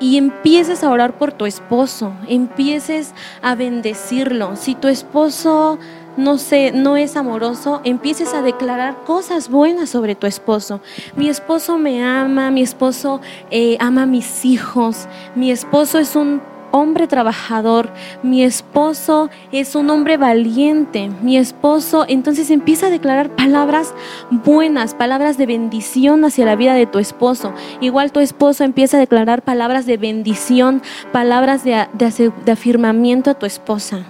y 0.00 0.16
empieces 0.16 0.84
a 0.84 0.90
orar 0.90 1.18
por 1.18 1.32
tu 1.32 1.46
esposo, 1.46 2.12
empieces 2.28 3.14
a 3.42 3.54
bendecirlo. 3.54 4.56
Si 4.56 4.74
tu 4.74 4.88
esposo 4.88 5.78
no 6.18 6.36
sé, 6.36 6.72
no 6.72 6.96
es 6.96 7.16
amoroso, 7.16 7.80
empieces 7.84 8.34
a 8.34 8.42
declarar 8.42 9.04
cosas 9.04 9.48
buenas 9.48 9.88
sobre 9.88 10.16
tu 10.16 10.26
esposo. 10.26 10.80
Mi 11.14 11.28
esposo 11.28 11.78
me 11.78 12.04
ama, 12.04 12.50
mi 12.50 12.60
esposo 12.60 13.20
eh, 13.52 13.76
ama 13.78 14.02
a 14.02 14.06
mis 14.06 14.44
hijos, 14.44 15.06
mi 15.36 15.52
esposo 15.52 16.00
es 16.00 16.16
un 16.16 16.42
hombre 16.70 17.06
trabajador, 17.06 17.90
mi 18.22 18.42
esposo 18.42 19.30
es 19.52 19.74
un 19.74 19.90
hombre 19.90 20.16
valiente, 20.16 21.10
mi 21.22 21.36
esposo, 21.36 22.04
entonces 22.08 22.50
empieza 22.50 22.86
a 22.86 22.90
declarar 22.90 23.30
palabras 23.34 23.94
buenas, 24.30 24.94
palabras 24.94 25.38
de 25.38 25.46
bendición 25.46 26.24
hacia 26.24 26.44
la 26.44 26.56
vida 26.56 26.74
de 26.74 26.86
tu 26.86 26.98
esposo. 26.98 27.52
Igual 27.80 28.12
tu 28.12 28.20
esposo 28.20 28.64
empieza 28.64 28.96
a 28.96 29.00
declarar 29.00 29.42
palabras 29.42 29.86
de 29.86 29.96
bendición, 29.96 30.82
palabras 31.12 31.64
de, 31.64 31.86
de 31.94 32.52
afirmamiento 32.52 33.30
a 33.30 33.34
tu 33.34 33.46
esposa 33.46 34.04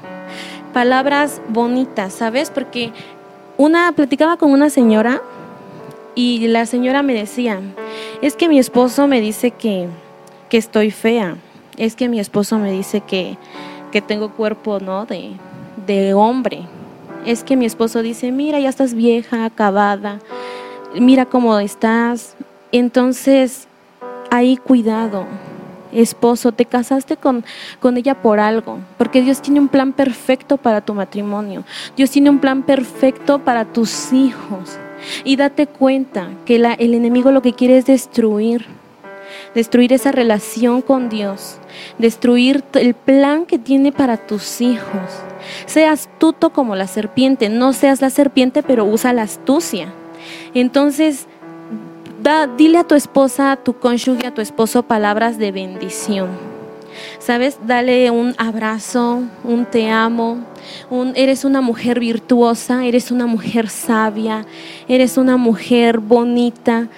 palabras 0.72 1.40
bonitas, 1.48 2.12
¿sabes? 2.12 2.50
Porque 2.50 2.92
una 3.56 3.90
platicaba 3.92 4.36
con 4.36 4.52
una 4.52 4.70
señora 4.70 5.20
y 6.14 6.46
la 6.48 6.66
señora 6.66 7.02
me 7.02 7.14
decía, 7.14 7.60
es 8.22 8.36
que 8.36 8.48
mi 8.48 8.58
esposo 8.58 9.06
me 9.06 9.20
dice 9.20 9.50
que, 9.50 9.88
que 10.48 10.56
estoy 10.56 10.90
fea, 10.90 11.36
es 11.78 11.96
que 11.96 12.08
mi 12.08 12.20
esposo 12.20 12.58
me 12.58 12.70
dice 12.70 13.00
que, 13.00 13.38
que 13.92 14.02
tengo 14.02 14.30
cuerpo, 14.30 14.80
¿no? 14.80 15.06
De, 15.06 15.32
de 15.86 16.12
hombre. 16.14 16.62
Es 17.24 17.44
que 17.44 17.56
mi 17.56 17.66
esposo 17.66 18.02
dice, 18.02 18.32
mira, 18.32 18.60
ya 18.60 18.68
estás 18.68 18.94
vieja, 18.94 19.44
acabada, 19.44 20.18
mira 20.94 21.26
cómo 21.26 21.58
estás. 21.58 22.36
Entonces, 22.72 23.66
ahí 24.30 24.56
cuidado, 24.56 25.24
esposo, 25.92 26.52
te 26.52 26.64
casaste 26.64 27.16
con, 27.16 27.44
con 27.80 27.96
ella 27.96 28.20
por 28.20 28.40
algo, 28.40 28.78
porque 28.96 29.22
Dios 29.22 29.40
tiene 29.40 29.60
un 29.60 29.68
plan 29.68 29.92
perfecto 29.92 30.56
para 30.56 30.80
tu 30.80 30.94
matrimonio, 30.94 31.64
Dios 31.96 32.10
tiene 32.10 32.30
un 32.30 32.38
plan 32.38 32.62
perfecto 32.62 33.38
para 33.38 33.64
tus 33.64 34.12
hijos. 34.12 34.78
Y 35.24 35.36
date 35.36 35.68
cuenta 35.68 36.28
que 36.44 36.56
el 36.56 36.94
enemigo 36.94 37.30
lo 37.30 37.40
que 37.40 37.52
quiere 37.52 37.78
es 37.78 37.86
destruir, 37.86 38.66
destruir 39.58 39.92
esa 39.92 40.12
relación 40.12 40.82
con 40.82 41.08
Dios, 41.08 41.56
destruir 41.98 42.62
el 42.74 42.94
plan 42.94 43.44
que 43.44 43.58
tiene 43.58 43.90
para 43.90 44.16
tus 44.16 44.60
hijos. 44.60 45.02
Sea 45.66 45.90
astuto 45.90 46.50
como 46.50 46.76
la 46.76 46.86
serpiente, 46.86 47.48
no 47.48 47.72
seas 47.72 48.00
la 48.00 48.10
serpiente, 48.10 48.62
pero 48.62 48.84
usa 48.84 49.12
la 49.12 49.22
astucia. 49.22 49.88
Entonces, 50.54 51.26
dile 52.56 52.78
a 52.78 52.84
tu 52.84 52.94
esposa, 52.94 53.50
a 53.50 53.56
tu 53.56 53.72
cónyuge, 53.72 54.28
a 54.28 54.34
tu 54.34 54.40
esposo 54.40 54.84
palabras 54.84 55.38
de 55.38 55.50
bendición. 55.50 56.28
¿Sabes? 57.18 57.58
Dale 57.66 58.12
un 58.12 58.36
abrazo, 58.38 59.22
un 59.42 59.66
te 59.66 59.90
amo, 59.90 60.38
un 60.88 61.14
eres 61.16 61.44
una 61.44 61.60
mujer 61.60 61.98
virtuosa, 61.98 62.84
eres 62.84 63.10
una 63.10 63.26
mujer 63.26 63.68
sabia, 63.68 64.46
eres 64.86 65.16
una 65.16 65.36
mujer 65.36 65.98
bonita. 65.98 66.88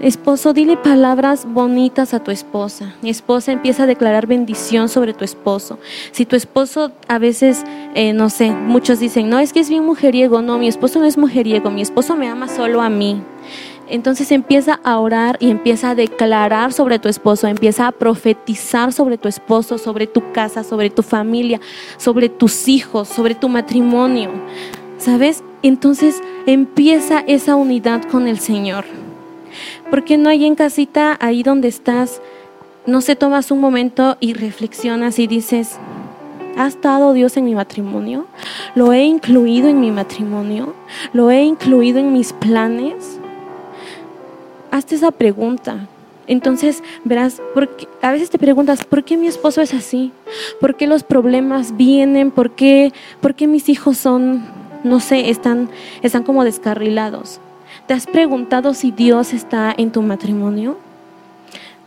Esposo, 0.00 0.54
dile 0.54 0.78
palabras 0.78 1.46
bonitas 1.46 2.14
a 2.14 2.20
tu 2.20 2.30
esposa. 2.30 2.94
Mi 3.02 3.10
esposa 3.10 3.52
empieza 3.52 3.82
a 3.82 3.86
declarar 3.86 4.26
bendición 4.26 4.88
sobre 4.88 5.12
tu 5.12 5.24
esposo. 5.24 5.78
Si 6.12 6.24
tu 6.24 6.36
esposo 6.36 6.92
a 7.06 7.18
veces, 7.18 7.64
eh, 7.94 8.14
no 8.14 8.30
sé, 8.30 8.50
muchos 8.50 8.98
dicen, 8.98 9.28
no, 9.28 9.38
es 9.38 9.52
que 9.52 9.60
es 9.60 9.68
bien 9.68 9.84
mujeriego. 9.84 10.40
No, 10.40 10.56
mi 10.56 10.68
esposo 10.68 11.00
no 11.00 11.04
es 11.04 11.18
mujeriego, 11.18 11.70
mi 11.70 11.82
esposo 11.82 12.16
me 12.16 12.28
ama 12.28 12.48
solo 12.48 12.80
a 12.80 12.88
mí. 12.88 13.20
Entonces 13.90 14.32
empieza 14.32 14.80
a 14.84 14.98
orar 14.98 15.36
y 15.38 15.50
empieza 15.50 15.90
a 15.90 15.94
declarar 15.94 16.72
sobre 16.72 16.98
tu 16.98 17.10
esposo, 17.10 17.46
empieza 17.46 17.86
a 17.86 17.92
profetizar 17.92 18.94
sobre 18.94 19.18
tu 19.18 19.28
esposo, 19.28 19.76
sobre 19.76 20.06
tu 20.06 20.32
casa, 20.32 20.64
sobre 20.64 20.88
tu 20.88 21.02
familia, 21.02 21.60
sobre 21.98 22.30
tus 22.30 22.68
hijos, 22.68 23.06
sobre 23.06 23.34
tu 23.34 23.50
matrimonio. 23.50 24.30
¿Sabes? 24.96 25.44
Entonces 25.62 26.22
empieza 26.46 27.20
esa 27.26 27.54
unidad 27.54 28.02
con 28.04 28.28
el 28.28 28.38
Señor. 28.38 28.86
Porque 29.90 30.16
no 30.16 30.30
hay 30.30 30.44
en 30.44 30.54
casita, 30.54 31.16
ahí 31.20 31.42
donde 31.42 31.68
estás, 31.68 32.20
no 32.86 33.00
se 33.00 33.16
tomas 33.16 33.50
un 33.50 33.60
momento 33.60 34.16
y 34.20 34.34
reflexionas 34.34 35.18
y 35.18 35.26
dices, 35.26 35.78
¿Ha 36.56 36.66
estado 36.66 37.12
Dios 37.12 37.36
en 37.36 37.44
mi 37.44 37.54
matrimonio? 37.54 38.26
¿Lo 38.74 38.92
he 38.92 39.04
incluido 39.04 39.68
en 39.68 39.80
mi 39.80 39.90
matrimonio? 39.90 40.74
¿Lo 41.12 41.30
he 41.30 41.42
incluido 41.42 41.98
en 42.00 42.12
mis 42.12 42.32
planes? 42.32 43.20
hazte 44.70 44.94
esa 44.94 45.10
pregunta. 45.10 45.88
Entonces 46.26 46.82
verás, 47.04 47.42
porque 47.54 47.88
a 48.02 48.12
veces 48.12 48.30
te 48.30 48.38
preguntas, 48.38 48.84
¿por 48.84 49.02
qué 49.02 49.16
mi 49.16 49.26
esposo 49.26 49.60
es 49.62 49.74
así? 49.74 50.12
¿Por 50.60 50.76
qué 50.76 50.86
los 50.86 51.02
problemas 51.02 51.76
vienen? 51.76 52.30
¿Por 52.30 52.52
qué, 52.52 52.92
por 53.20 53.34
qué 53.34 53.46
mis 53.46 53.68
hijos 53.68 53.96
son, 53.98 54.44
no 54.84 55.00
sé, 55.00 55.30
están, 55.30 55.70
están 56.02 56.22
como 56.22 56.44
descarrilados? 56.44 57.40
¿Te 57.90 57.94
has 57.94 58.06
preguntado 58.06 58.72
si 58.72 58.92
Dios 58.92 59.32
está 59.32 59.74
en 59.76 59.90
tu 59.90 60.00
matrimonio? 60.00 60.76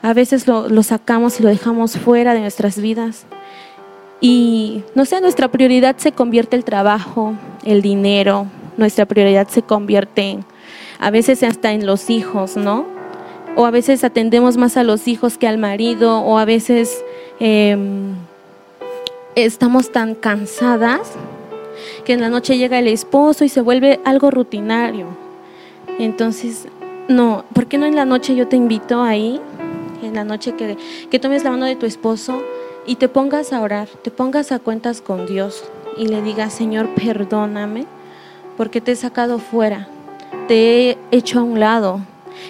A 0.01 0.11
veces 0.11 0.49
lo, 0.49 0.83
sacamos 0.83 1.39
y 1.39 1.43
lo 1.43 1.47
dejamos 1.47 1.97
fuera 1.97 2.33
de 2.33 2.41
nuestras 2.41 2.77
vidas. 2.77 3.25
Y, 4.19 4.83
no 4.95 5.05
sé, 5.05 5.21
nuestra 5.21 5.47
prioridad 5.47 5.95
se 5.95 6.11
convierte 6.11 6.57
el 6.57 6.65
trabajo, 6.65 7.35
el 7.63 7.81
dinero, 7.81 8.47
nuestra 8.75 9.05
prioridad 9.05 9.47
se 9.47 9.61
convierte 9.61 10.31
en 10.31 10.45
a 10.99 11.09
veces 11.09 11.41
hasta 11.41 11.71
en 11.71 11.85
los 11.85 12.09
hijos, 12.09 12.57
¿no? 12.57 12.85
O 13.55 13.65
a 13.65 13.71
veces 13.71 14.03
atendemos 14.03 14.57
más 14.57 14.75
a 14.75 14.83
los 14.83 15.07
hijos 15.07 15.37
que 15.37 15.47
al 15.47 15.57
marido, 15.57 16.19
o 16.19 16.37
a 16.37 16.43
veces 16.43 17.01
em, 17.39 18.13
estamos 19.35 19.93
tan 19.93 20.15
cansadas 20.15 21.13
que 22.03 22.11
en 22.11 22.19
la 22.19 22.27
noche 22.27 22.57
llega 22.57 22.77
el 22.77 22.89
esposo 22.89 23.45
y 23.45 23.47
se 23.47 23.61
vuelve 23.61 24.01
algo 24.03 24.31
rutinario. 24.31 25.22
Entonces, 25.99 26.67
no, 27.07 27.45
¿por 27.53 27.67
qué 27.67 27.77
no 27.77 27.85
en 27.85 27.95
la 27.95 28.05
noche 28.05 28.35
yo 28.35 28.47
te 28.47 28.55
invito 28.55 29.01
ahí, 29.01 29.39
en 30.01 30.15
la 30.15 30.23
noche 30.23 30.53
que, 30.55 30.77
que 31.09 31.19
tomes 31.19 31.43
la 31.43 31.51
mano 31.51 31.65
de 31.65 31.75
tu 31.75 31.85
esposo 31.85 32.41
y 32.85 32.95
te 32.95 33.07
pongas 33.07 33.53
a 33.53 33.61
orar, 33.61 33.87
te 33.87 34.11
pongas 34.11 34.51
a 34.51 34.59
cuentas 34.59 35.01
con 35.01 35.25
Dios 35.25 35.63
y 35.97 36.07
le 36.07 36.21
digas, 36.21 36.53
Señor, 36.53 36.89
perdóname 36.95 37.85
porque 38.57 38.81
te 38.81 38.93
he 38.93 38.95
sacado 38.95 39.39
fuera, 39.39 39.87
te 40.47 40.89
he 40.91 40.97
hecho 41.11 41.39
a 41.39 41.43
un 41.43 41.59
lado 41.59 42.01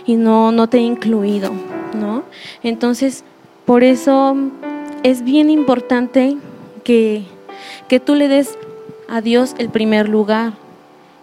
y 0.06 0.16
no, 0.16 0.52
no 0.52 0.68
te 0.68 0.78
he 0.78 0.82
incluido, 0.82 1.52
¿no? 1.94 2.24
Entonces, 2.64 3.24
por 3.66 3.84
eso 3.84 4.36
es 5.04 5.24
bien 5.24 5.50
importante 5.50 6.38
que, 6.84 7.24
que 7.88 8.00
tú 8.00 8.16
le 8.16 8.28
des 8.28 8.58
a 9.08 9.22
Dios 9.22 9.56
el 9.58 9.70
primer 9.70 10.10
lugar 10.10 10.54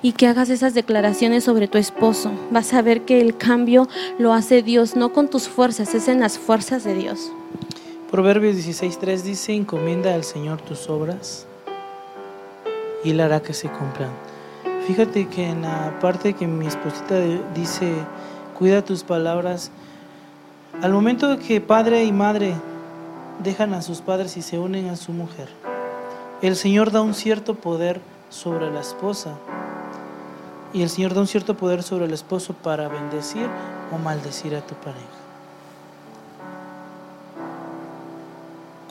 y 0.03 0.13
que 0.13 0.27
hagas 0.27 0.51
esas 0.51 0.75
declaraciones 0.75 1.45
sobre 1.45 1.69
tu 1.69 1.79
esposo. 1.79 2.33
Vas 2.51 2.73
a 2.73 2.83
ver 2.83 3.03
que 3.03 3.21
el 3.21 3.37
cambio 3.37 3.89
lo 4.19 4.33
hace 4.33 4.63
Dios, 4.63 4.97
no 4.97 5.13
con 5.13 5.29
tus 5.29 5.49
fuerzas, 5.49 5.95
es 5.95 6.09
en 6.09 6.21
las 6.21 6.39
fuerzas 6.39 6.85
de 6.85 6.95
Dios. 6.95 7.31
Proverbios 8.11 8.57
16.3 8.57 9.23
dice, 9.23 9.55
encomienda 9.55 10.15
al 10.15 10.25
Señor 10.25 10.61
tus 10.61 10.89
obras 10.89 11.47
y 13.05 13.11
Él 13.11 13.21
hará 13.21 13.41
que 13.41 13.55
se 13.55 13.69
cumplan. 13.69 14.11
Fíjate 14.87 15.29
que 15.29 15.49
en 15.49 15.63
la 15.63 15.99
parte 16.01 16.33
que 16.33 16.47
mi 16.47 16.67
esposita 16.67 17.21
dice, 17.55 17.95
cuida 18.59 18.85
tus 18.85 19.05
palabras, 19.05 19.71
al 20.83 20.93
momento 20.93 21.39
que 21.39 21.61
padre 21.61 22.05
y 22.05 22.13
madre 22.13 22.55
dejan 23.43 23.75
a 23.75 23.83
sus 23.83 24.01
padres 24.01 24.37
y 24.37 24.43
se 24.43 24.59
unen 24.59 24.89
a 24.89 24.97
su 24.97 25.13
mujer, 25.13 25.49
el 26.43 26.57
Señor 26.57 26.91
da 26.91 27.03
un 27.03 27.15
cierto 27.15 27.55
poder 27.55 28.01
sobre 28.31 28.71
la 28.71 28.81
esposa. 28.81 29.37
Y 30.73 30.83
el 30.83 30.91
Señor 30.91 31.15
da 31.15 31.21
un 31.21 31.27
cierto 31.27 31.57
poder 31.57 31.83
sobre 31.83 32.05
el 32.05 32.13
esposo 32.13 32.55
para 32.55 32.89
bendecir 32.89 33.47
o 33.93 33.99
maldecir 33.99 34.55
a 34.55 34.61
tu 34.61 34.75
pareja. 34.77 35.01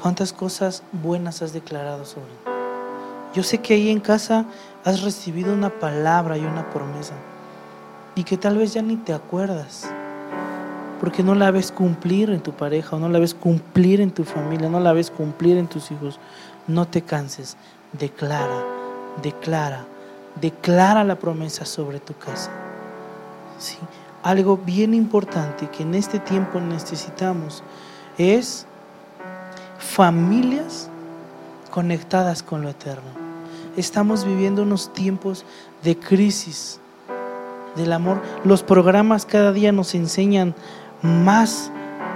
¿Cuántas 0.02 0.34
cosas 0.34 0.84
buenas 0.92 1.42
has 1.42 1.54
declarado 1.54 2.06
sobre 2.06 2.28
él? 2.28 2.54
Yo 3.34 3.44
sé 3.44 3.60
que 3.60 3.76
ahí 3.76 3.90
en 3.90 4.00
casa 4.00 4.46
has 4.84 5.04
recibido 5.04 5.54
una 5.54 5.70
palabra 5.70 6.38
y 6.38 6.46
una 6.46 6.70
promesa 6.70 7.14
y 8.16 8.24
que 8.24 8.38
tal 8.38 8.58
vez 8.58 8.74
ya 8.74 8.82
ni 8.82 8.96
te 8.96 9.14
acuerdas 9.14 9.88
porque 11.00 11.24
no 11.24 11.36
la 11.36 11.52
ves 11.52 11.72
cumplir 11.72 12.30
en 12.30 12.42
tu 12.42 12.52
pareja 12.52 12.96
o 12.96 13.00
no 13.00 13.08
la 13.08 13.20
ves 13.20 13.34
cumplir 13.34 14.02
en 14.02 14.12
tu 14.12 14.26
familia, 14.26 14.70
no 14.70 14.80
la 14.80 14.94
ves 14.94 15.12
cumplir 15.12 15.58
en 15.58 15.68
tus 15.68 15.92
hijos. 15.92 16.20
No 16.68 16.88
te 16.88 17.02
canses, 17.02 17.56
declara, 17.94 18.64
declara, 19.24 19.86
declara 20.36 21.04
la 21.04 21.16
promesa 21.16 21.66
sobre 21.66 22.00
tu 22.00 22.14
casa. 22.16 22.52
¿Sí? 23.58 23.78
Algo 24.24 24.58
bien 24.58 24.94
importante 24.94 25.70
que 25.70 25.84
en 25.84 25.96
este 25.96 26.20
tiempo 26.20 26.60
necesitamos 26.60 27.64
es 28.18 28.66
familias 29.78 30.90
conectadas 31.72 32.44
con 32.44 32.62
lo 32.62 32.70
eterno. 32.70 33.10
Estamos 33.78 34.26
viviendo 34.26 34.64
unos 34.64 34.94
tiempos 34.94 35.46
de 35.84 35.98
crisis 35.98 36.80
del 37.76 37.94
amor. 37.94 38.22
Los 38.44 38.64
programas 38.64 39.26
cada 39.26 39.54
día 39.54 39.72
nos 39.72 39.96
enseñan 39.96 40.54
más 41.02 41.72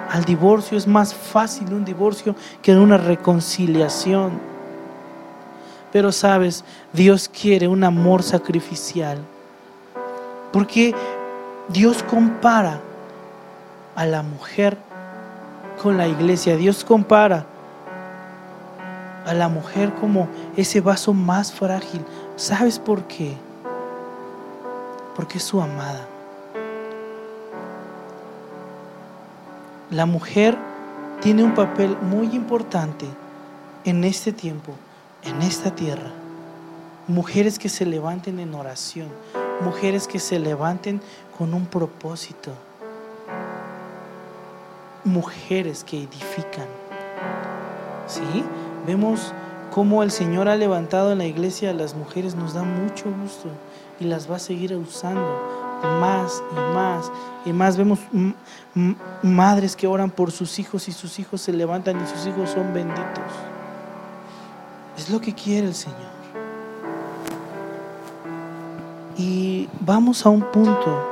al 0.10 0.26
divorcio. 0.26 0.78
Es 0.78 0.88
más 0.88 1.14
fácil 1.14 1.74
un 1.74 1.86
divorcio 1.86 2.36
que 2.62 2.76
una 2.76 2.98
reconciliación. 2.98 4.53
Pero 5.94 6.12
sabes, 6.12 6.66
Dios 6.92 7.30
quiere 7.30 7.68
un 7.68 7.84
amor 7.84 8.24
sacrificial. 8.24 9.20
Porque 10.52 10.96
Dios 11.70 12.02
compara 12.02 12.82
a 13.96 14.06
la 14.06 14.24
mujer 14.24 14.76
con 15.84 15.98
la 15.98 16.08
iglesia. 16.08 16.58
Dios 16.58 16.84
compara 16.84 17.46
a 19.26 19.34
la 19.36 19.48
mujer 19.48 19.94
como 19.94 20.28
ese 20.58 20.82
vaso 20.82 21.14
más 21.14 21.52
frágil. 21.52 22.04
¿Sabes 22.36 22.80
por 22.80 23.04
qué? 23.04 23.38
Porque 25.16 25.38
es 25.38 25.44
su 25.44 25.62
amada. 25.62 26.08
La 29.92 30.08
mujer 30.08 30.58
tiene 31.22 31.44
un 31.44 31.54
papel 31.54 31.96
muy 32.02 32.36
importante 32.36 33.06
en 33.86 34.04
este 34.04 34.34
tiempo, 34.34 34.74
en 35.26 35.42
esta 35.42 35.72
tierra. 35.76 36.12
Mujeres 37.08 37.60
que 37.60 37.70
se 37.70 37.86
levanten 37.86 38.40
en 38.40 38.54
oración, 38.56 39.08
mujeres 39.62 40.08
que 40.08 40.20
se 40.20 40.40
levanten 40.40 41.02
con 41.38 41.54
un 41.54 41.66
propósito, 41.66 42.52
mujeres 45.04 45.84
que 45.84 45.98
edifican. 45.98 46.68
¿Sí? 48.08 48.44
Vemos 48.86 49.34
cómo 49.72 50.04
el 50.04 50.12
Señor 50.12 50.48
ha 50.48 50.56
levantado 50.56 51.12
en 51.12 51.18
la 51.18 51.26
iglesia 51.26 51.72
a 51.72 51.74
las 51.74 51.96
mujeres, 51.96 52.36
nos 52.36 52.54
da 52.54 52.64
mucho 52.64 53.06
gusto 53.22 53.50
y 54.00 54.06
las 54.06 54.30
va 54.30 54.38
a 54.38 54.40
seguir 54.40 54.76
usando 54.76 55.82
más 56.00 56.42
y 56.52 56.56
más 56.74 57.12
y 57.46 57.54
más. 57.54 57.78
Vemos 57.78 58.00
madres 59.22 59.76
que 59.76 59.88
oran 59.88 60.10
por 60.10 60.32
sus 60.32 60.60
hijos 60.60 60.88
y 60.88 60.92
sus 60.92 61.20
hijos 61.20 61.42
se 61.42 61.52
levantan 61.52 62.02
y 62.02 62.08
sus 62.08 62.28
hijos 62.28 62.52
son 62.52 62.74
benditos. 62.74 63.53
Es 64.98 65.10
lo 65.10 65.20
que 65.20 65.34
quiere 65.34 65.68
el 65.68 65.76
Señor. 65.76 66.14
Y 69.18 69.70
vamos 69.80 70.26
a 70.26 70.30
un 70.30 70.42
punto 70.42 71.10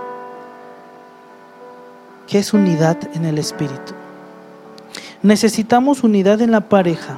que 2.28 2.39
es 2.39 2.54
unidad 2.54 2.98
en 3.13 3.26
el 3.26 3.38
Espíritu. 3.38 3.94
Necesitamos 5.22 6.04
unidad 6.04 6.41
en 6.41 6.52
la 6.52 6.62
pareja 6.62 7.17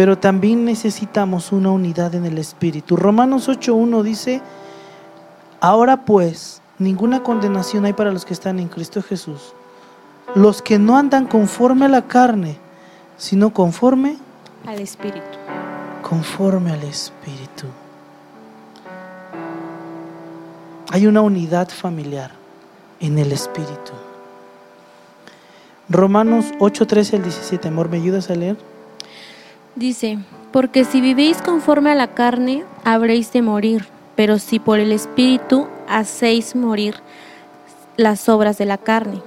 pero 0.00 0.16
también 0.16 0.64
necesitamos 0.64 1.52
una 1.52 1.70
unidad 1.70 2.14
en 2.14 2.24
el 2.24 2.38
Espíritu. 2.38 2.96
Romanos 2.96 3.50
8.1 3.50 4.02
dice, 4.02 4.40
ahora 5.60 6.06
pues, 6.06 6.62
ninguna 6.78 7.22
condenación 7.22 7.84
hay 7.84 7.92
para 7.92 8.10
los 8.10 8.24
que 8.24 8.32
están 8.32 8.60
en 8.60 8.68
Cristo 8.68 9.02
Jesús. 9.02 9.52
Los 10.34 10.62
que 10.62 10.78
no 10.78 10.96
andan 10.96 11.26
conforme 11.26 11.84
a 11.84 11.90
la 11.90 12.08
carne, 12.08 12.56
sino 13.18 13.52
conforme 13.52 14.16
al 14.66 14.80
Espíritu. 14.80 15.20
Conforme 16.02 16.72
al 16.72 16.82
Espíritu. 16.82 17.66
Hay 20.90 21.06
una 21.06 21.20
unidad 21.20 21.68
familiar 21.68 22.32
en 23.00 23.18
el 23.18 23.32
Espíritu. 23.32 23.92
Romanos 25.88 26.46
8.13 26.58 27.14
al 27.14 27.22
17. 27.22 27.68
Amor, 27.68 27.88
¿me 27.88 27.96
ayudas 27.96 28.30
a 28.30 28.34
leer? 28.34 28.56
Dice, 29.76 30.18
porque 30.52 30.84
si 30.84 31.00
vivís 31.00 31.42
conforme 31.42 31.90
a 31.90 31.94
la 31.94 32.08
carne, 32.14 32.64
habréis 32.84 33.32
de 33.32 33.42
morir, 33.42 33.86
pero 34.16 34.38
si 34.38 34.58
por 34.58 34.78
el 34.78 34.92
Espíritu 34.92 35.68
hacéis 35.88 36.54
morir 36.56 36.96
las 37.96 38.28
obras 38.28 38.58
de 38.58 38.66
la 38.66 38.78
carne, 38.78 39.22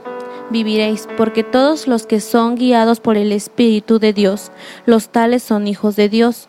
viviréis, 0.49 1.07
porque 1.17 1.43
todos 1.43 1.87
los 1.87 2.05
que 2.05 2.19
son 2.19 2.55
guiados 2.55 2.99
por 2.99 3.17
el 3.17 3.31
Espíritu 3.31 3.99
de 3.99 4.13
Dios, 4.13 4.51
los 4.85 5.09
tales 5.09 5.43
son 5.43 5.67
hijos 5.67 5.95
de 5.95 6.09
Dios, 6.09 6.47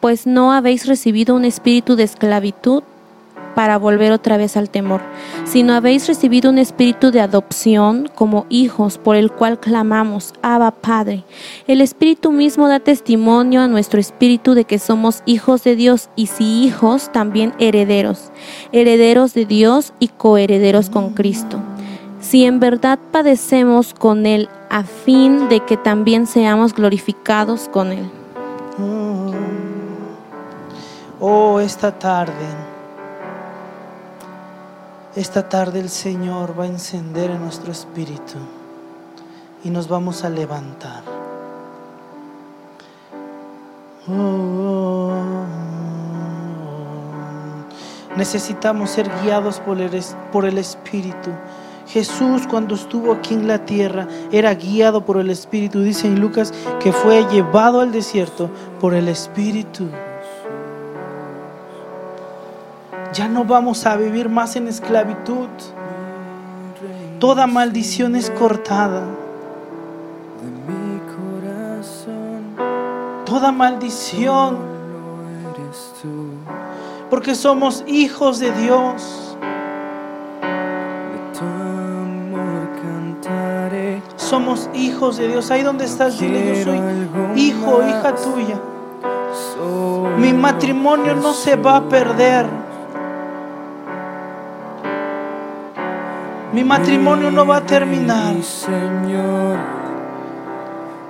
pues 0.00 0.26
no 0.26 0.52
habéis 0.52 0.86
recibido 0.86 1.34
un 1.34 1.44
espíritu 1.44 1.96
de 1.96 2.04
esclavitud 2.04 2.82
para 3.58 3.76
volver 3.76 4.12
otra 4.12 4.36
vez 4.36 4.56
al 4.56 4.70
temor, 4.70 5.00
sino 5.44 5.72
habéis 5.72 6.06
recibido 6.06 6.48
un 6.48 6.58
espíritu 6.58 7.10
de 7.10 7.20
adopción 7.20 8.08
como 8.14 8.46
hijos 8.48 8.98
por 8.98 9.16
el 9.16 9.32
cual 9.32 9.58
clamamos, 9.58 10.32
Abba 10.42 10.70
Padre. 10.70 11.24
El 11.66 11.80
Espíritu 11.80 12.30
mismo 12.30 12.68
da 12.68 12.78
testimonio 12.78 13.60
a 13.60 13.66
nuestro 13.66 13.98
espíritu 13.98 14.54
de 14.54 14.62
que 14.62 14.78
somos 14.78 15.24
hijos 15.26 15.64
de 15.64 15.74
Dios 15.74 16.08
y 16.14 16.26
si 16.28 16.62
hijos, 16.64 17.10
también 17.10 17.52
herederos, 17.58 18.30
herederos 18.70 19.34
de 19.34 19.44
Dios 19.44 19.92
y 19.98 20.06
coherederos 20.06 20.88
con 20.88 21.10
Cristo. 21.14 21.58
Si 22.20 22.44
en 22.44 22.60
verdad 22.60 22.98
padecemos 23.12 23.94
con 23.94 24.26
Él 24.26 24.48
a 24.70 24.82
fin 24.82 25.48
de 25.48 25.60
que 25.60 25.76
también 25.76 26.26
seamos 26.26 26.74
glorificados 26.74 27.68
con 27.68 27.92
Él. 27.92 28.10
Oh, 31.20 31.58
esta 31.58 31.98
tarde 31.98 32.68
esta 35.18 35.48
tarde 35.48 35.80
el 35.80 35.88
Señor 35.88 36.54
va 36.56 36.62
a 36.62 36.68
encender 36.68 37.32
en 37.32 37.42
nuestro 37.42 37.72
espíritu 37.72 38.38
y 39.64 39.70
nos 39.70 39.88
vamos 39.88 40.22
a 40.22 40.30
levantar. 40.30 41.02
necesitamos 48.16 48.90
ser 48.90 49.10
guiados 49.22 49.60
por 49.60 49.80
el, 49.80 49.90
por 50.32 50.44
el 50.44 50.58
Espíritu. 50.58 51.30
Jesús 51.88 52.46
cuando 52.46 52.74
estuvo 52.74 53.12
aquí 53.12 53.34
en 53.34 53.48
la 53.48 53.64
tierra 53.64 54.06
era 54.30 54.54
guiado 54.54 55.04
por 55.04 55.16
el 55.16 55.30
Espíritu. 55.30 55.80
Dice 55.80 56.06
en 56.06 56.20
Lucas 56.20 56.52
que 56.80 56.92
fue 56.92 57.26
llevado 57.30 57.80
al 57.80 57.92
desierto 57.92 58.50
por 58.78 58.94
el 58.94 59.08
Espíritu. 59.08 59.88
Ya 63.14 63.26
no 63.26 63.44
vamos 63.44 63.86
a 63.86 63.96
vivir 63.96 64.28
más 64.28 64.54
en 64.56 64.68
esclavitud. 64.68 65.48
Toda 67.18 67.46
maldición 67.46 68.16
es 68.16 68.30
cortada. 68.30 69.04
Toda 73.24 73.50
maldición. 73.50 74.58
Porque 77.08 77.34
somos 77.34 77.82
hijos 77.86 78.38
de 78.38 78.52
Dios. 78.52 79.27
Somos 84.28 84.68
hijos 84.74 85.16
de 85.16 85.28
Dios. 85.28 85.50
Ahí 85.50 85.62
donde 85.62 85.86
estás, 85.86 86.18
dile, 86.18 86.58
yo 86.58 86.64
soy 86.64 86.78
hijo, 87.34 87.82
hija 87.88 88.14
tuya. 88.14 88.60
Mi 90.18 90.34
matrimonio 90.34 91.14
no 91.14 91.32
se 91.32 91.56
va 91.56 91.76
a 91.76 91.88
perder. 91.88 92.44
Mi 96.52 96.62
matrimonio 96.62 97.30
no 97.30 97.46
va 97.46 97.56
a 97.56 97.60
terminar. 97.62 98.34
Señor, 98.42 99.56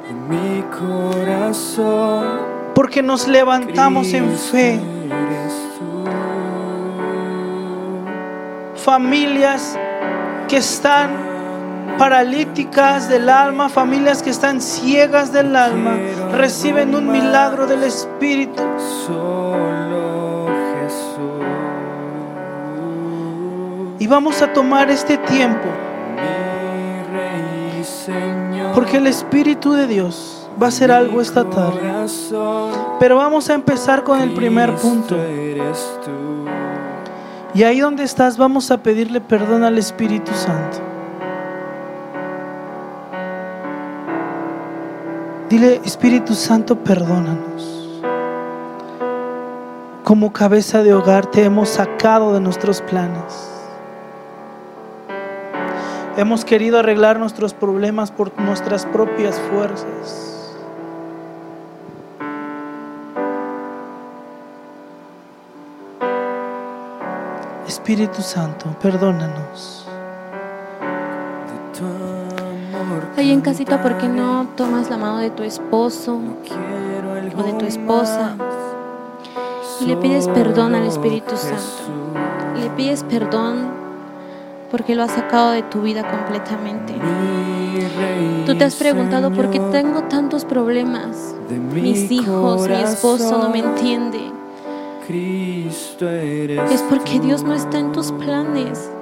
en 0.09 0.29
mi 0.29 0.63
corazón. 0.63 2.39
Porque 2.73 3.03
nos 3.03 3.27
levantamos 3.27 4.13
en 4.13 4.31
fe. 4.31 4.81
Familias 8.77 9.77
que 10.47 10.59
están 10.59 11.28
paralíticas 11.99 13.09
del 13.09 13.29
alma, 13.29 13.69
familias 13.69 14.23
que 14.23 14.31
están 14.31 14.61
ciegas 14.61 15.33
del 15.33 15.55
alma, 15.57 15.97
reciben 16.33 16.95
un 16.95 17.11
milagro 17.11 17.67
del 17.67 17.83
Espíritu. 17.83 18.63
Y 23.99 24.07
vamos 24.07 24.41
a 24.43 24.53
tomar 24.53 24.91
este 24.91 25.19
tiempo. 25.19 25.69
Porque 28.75 28.99
el 28.99 29.09
Espíritu 29.09 29.73
de 29.73 29.89
Dios 29.89 30.49
va 30.61 30.67
a 30.67 30.69
hacer 30.69 30.93
algo 30.93 31.21
esta 31.21 31.45
tarde. 31.51 31.81
Pero 33.01 33.17
vamos 33.17 33.51
a 33.51 33.55
empezar 33.55 34.05
con 34.05 34.21
el 34.21 34.33
primer 34.33 34.75
punto. 34.77 35.17
Y 37.55 37.63
ahí 37.65 37.81
donde 37.81 38.05
estás 38.05 38.37
vamos 38.37 38.71
a 38.71 38.83
pedirle 38.83 39.21
perdón 39.21 39.65
al 39.65 39.79
Espíritu 39.79 40.33
Santo. 40.33 40.79
Dile, 45.49 45.81
Espíritu 45.83 46.35
Santo, 46.35 46.77
perdónanos. 46.85 48.03
Como 50.05 50.31
cabeza 50.31 50.83
de 50.83 50.93
hogar 50.93 51.25
te 51.25 51.43
hemos 51.43 51.71
sacado 51.71 52.35
de 52.35 52.41
nuestros 52.41 52.83
planes. 52.83 53.51
Hemos 56.19 56.45
querido 56.45 56.79
arreglar 56.79 57.19
nuestros 57.19 57.55
problemas 57.55 58.11
por 58.11 58.39
nuestras 58.39 58.85
propias 58.85 59.41
fuerzas. 59.41 60.55
Espíritu 67.67 68.21
Santo, 68.21 68.67
perdónanos. 68.83 69.88
Ahí 73.19 73.33
en 73.33 73.41
casita, 73.41 73.83
¿por 73.83 73.99
qué 73.99 74.07
no 74.07 74.47
tomas 74.57 74.89
la 74.91 74.97
mano 74.97 75.19
de 75.19 75.31
tu 75.31 75.43
esposo 75.43 76.21
o 77.37 77.43
de 77.43 77.53
tu 77.55 77.65
esposa 77.65 78.37
y 79.81 79.87
le 79.87 79.97
pides 79.97 80.29
perdón 80.29 80.77
al 80.77 80.87
Espíritu 80.87 81.37
Santo? 81.37 81.59
Y 82.57 82.61
le 82.61 82.71
pides 82.71 83.03
perdón 83.03 83.71
porque 84.71 84.95
lo 84.95 85.03
has 85.03 85.11
sacado 85.11 85.51
de 85.51 85.65
tu 85.65 85.83
vida 85.83 86.09
completamente. 86.09 86.95
Tú 88.47 88.57
te 88.57 88.65
has 88.65 88.77
preguntado 88.77 89.33
por 89.33 89.51
qué 89.51 89.59
tengo 89.73 90.05
tantos 90.05 90.45
problemas. 90.45 91.35
Mis 91.75 92.13
hijos, 92.13 92.69
mi 92.69 92.75
esposo 92.75 93.37
no 93.37 93.51
me 93.51 93.59
entiende. 93.59 94.31
Es 96.71 96.83
porque. 96.89 97.19
Dios 97.19 97.43
no 97.43 97.55
está 97.55 97.81
en 97.81 97.91
tus 97.91 98.13
planes. 98.13 98.93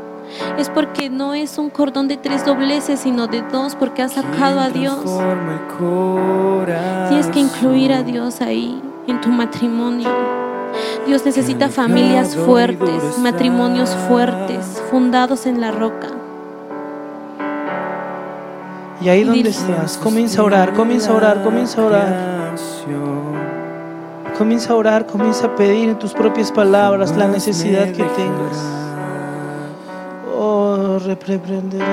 Es 0.59 0.69
porque 0.71 1.11
no 1.11 1.35
es 1.35 1.59
un 1.59 1.71
cordón 1.71 2.09
de 2.09 2.17
tres 2.17 2.45
dobleces, 2.45 3.01
sino 3.01 3.27
de 3.27 3.43
dos, 3.43 3.75
porque 3.75 4.03
has 4.03 4.13
sacado 4.13 4.61
a 4.61 4.69
Dios. 4.69 5.05
Tienes 7.09 7.27
que 7.29 7.41
incluir 7.41 7.93
a 7.93 8.03
Dios 8.03 8.41
ahí, 8.41 8.83
en 9.07 9.21
tu 9.21 9.29
matrimonio. 9.29 10.11
Dios 11.07 11.25
necesita 11.25 11.69
familias 11.69 12.37
fuertes, 12.37 13.19
matrimonios 13.19 13.91
fuertes, 14.09 14.83
fundados 14.91 15.47
en 15.47 15.61
la 15.61 15.71
roca. 15.71 16.09
Y 19.01 19.09
ahí 19.09 19.25
donde 19.25 19.51
estás, 19.51 19.99
comienza 19.99 20.41
a 20.41 20.45
orar, 20.45 20.73
comienza 20.73 21.13
a 21.13 21.15
orar, 21.15 21.43
comienza 21.43 21.81
a 21.81 21.85
orar. 21.85 22.37
Comienza 24.37 24.73
a 24.73 24.77
orar, 24.77 25.07
comienza 25.07 25.47
a 25.47 25.55
pedir 25.55 25.89
en 25.91 25.99
tus 25.99 26.13
propias 26.13 26.53
palabras 26.53 27.17
la 27.17 27.29
necesidad 27.29 27.87
que 27.87 28.05
tengas. 28.05 28.76
Reprenderá. 30.99 31.87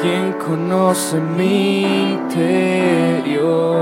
Quien 0.00 0.32
conoce 0.34 1.20
mi 1.20 2.12
interior 2.12 3.72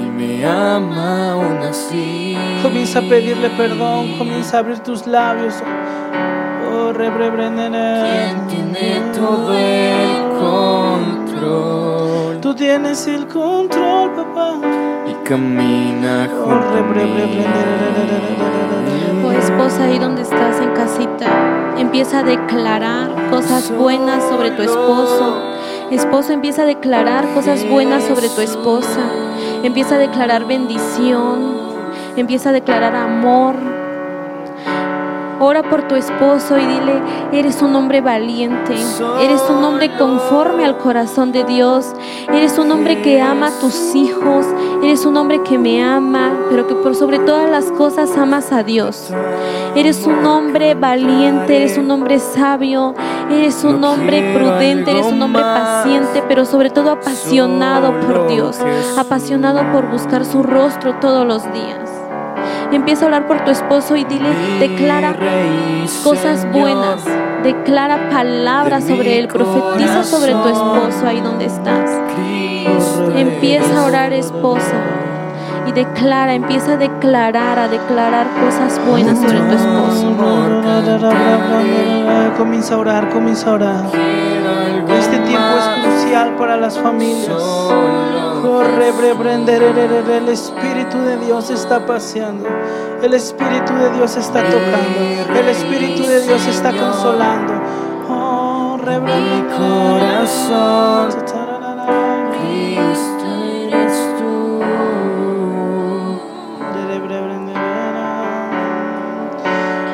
y 0.00 0.04
me 0.04 0.44
ama 0.44 1.32
aún 1.32 1.58
así. 1.58 2.36
Comienza 2.62 2.98
a 2.98 3.02
pedirle 3.02 3.50
perdón, 3.50 4.18
comienza 4.18 4.56
a 4.56 4.60
abrir 4.60 4.80
tus 4.80 5.06
labios. 5.06 5.54
Oh. 6.70 6.92
Quien 6.94 8.46
tiene 8.48 9.00
todo 9.14 9.54
el 9.54 10.28
control 10.38 11.17
Tú 12.40 12.54
tienes 12.54 13.06
el 13.06 13.26
control, 13.26 14.10
papá. 14.12 14.60
y 15.06 15.14
camina 15.28 16.28
Oh, 16.32 16.44
junto 16.44 16.72
re, 16.72 16.78
a 16.78 16.82
bre, 16.82 17.04
bre, 17.04 17.26
mí. 17.26 17.44
O 19.26 19.32
esposa, 19.32 19.84
ahí 19.84 19.98
donde 19.98 20.22
estás 20.22 20.60
en 20.60 20.70
casita, 20.70 21.26
empieza 21.78 22.20
a 22.20 22.22
declarar 22.22 23.10
cosas 23.30 23.70
buenas 23.76 24.22
sobre 24.24 24.50
tu 24.52 24.62
esposo. 24.62 25.42
Esposo, 25.90 26.32
empieza 26.32 26.62
a 26.62 26.66
declarar 26.66 27.26
cosas 27.34 27.66
buenas 27.68 28.04
sobre 28.04 28.28
tu 28.28 28.40
esposa. 28.40 29.00
Empieza 29.62 29.94
a 29.96 29.98
declarar 29.98 30.46
bendición. 30.46 31.56
Empieza 32.16 32.50
a 32.50 32.52
declarar 32.52 32.94
amor. 32.94 33.54
Ora 35.40 35.62
por 35.62 35.86
tu 35.86 35.94
esposo 35.94 36.58
y 36.58 36.66
dile, 36.66 37.00
eres 37.32 37.62
un 37.62 37.76
hombre 37.76 38.00
valiente, 38.00 38.74
eres 39.22 39.42
un 39.48 39.62
hombre 39.62 39.96
conforme 39.96 40.64
al 40.64 40.78
corazón 40.78 41.30
de 41.30 41.44
Dios, 41.44 41.94
eres 42.32 42.58
un 42.58 42.72
hombre 42.72 43.02
que 43.02 43.20
ama 43.20 43.46
a 43.46 43.60
tus 43.60 43.94
hijos, 43.94 44.46
eres 44.82 45.06
un 45.06 45.16
hombre 45.16 45.42
que 45.44 45.56
me 45.56 45.80
ama, 45.80 46.32
pero 46.50 46.66
que 46.66 46.74
por 46.74 46.96
sobre 46.96 47.20
todas 47.20 47.48
las 47.48 47.66
cosas 47.70 48.16
amas 48.16 48.50
a 48.50 48.64
Dios. 48.64 49.12
Eres 49.76 50.04
un 50.06 50.26
hombre 50.26 50.74
valiente, 50.74 51.56
eres 51.56 51.78
un 51.78 51.88
hombre 51.92 52.18
sabio, 52.18 52.96
eres 53.30 53.62
un 53.62 53.84
hombre 53.84 54.34
prudente, 54.34 54.90
eres 54.90 55.06
un 55.06 55.22
hombre 55.22 55.42
paciente, 55.42 56.24
pero 56.26 56.46
sobre 56.46 56.70
todo 56.70 56.90
apasionado 56.90 57.92
por 58.00 58.26
Dios, 58.28 58.58
apasionado 58.98 59.60
por 59.70 59.88
buscar 59.88 60.24
su 60.24 60.42
rostro 60.42 60.96
todos 61.00 61.24
los 61.24 61.44
días. 61.52 62.07
Empieza 62.72 63.02
a 63.02 63.06
hablar 63.06 63.26
por 63.26 63.44
tu 63.44 63.50
esposo 63.50 63.96
y 63.96 64.04
dile, 64.04 64.28
declara 64.60 65.16
cosas 66.04 66.50
buenas, 66.52 67.02
declara 67.42 68.10
palabras 68.10 68.84
sobre 68.84 69.18
él, 69.18 69.28
profetiza 69.28 70.04
sobre 70.04 70.32
tu 70.32 70.48
esposo 70.48 71.06
ahí 71.06 71.20
donde 71.20 71.46
estás. 71.46 71.90
Empieza 73.16 73.82
a 73.82 73.86
orar 73.86 74.12
esposa 74.12 74.74
y 75.66 75.72
declara, 75.72 76.34
empieza 76.34 76.72
a 76.72 76.76
declarar, 76.76 77.58
a 77.58 77.68
declarar 77.68 78.26
cosas 78.44 78.80
buenas 78.86 79.18
sobre 79.18 79.38
tu 79.38 79.52
esposo. 79.54 80.16
Comienza 82.36 82.74
a 82.74 82.78
orar, 82.78 83.08
comienza 83.10 83.50
a 83.50 83.52
orar. 83.54 83.84
Este 84.98 85.18
tiempo 85.18 85.56
es 85.58 85.84
crucial 85.84 86.36
para 86.36 86.56
las 86.56 86.78
familias. 86.78 87.42
El 90.28 90.28
Espíritu 90.28 90.98
de 90.98 91.16
Dios 91.16 91.50
está 91.50 91.84
paseando. 91.84 92.46
El 93.02 93.14
Espíritu 93.14 93.74
de 93.74 93.90
Dios 93.90 94.16
está 94.16 94.42
tocando. 94.42 95.38
El 95.38 95.48
Espíritu 95.48 96.02
de 96.04 96.20
Dios 96.22 96.46
está 96.46 96.72
consolando. 96.72 97.54
Oh, 98.08 98.78
re, 98.82 98.98
bre, 98.98 99.14
Mi 99.14 99.42
corazón. 99.56 101.08
Cristo 102.32 103.26
eres 103.44 104.16
tú. 104.18 104.60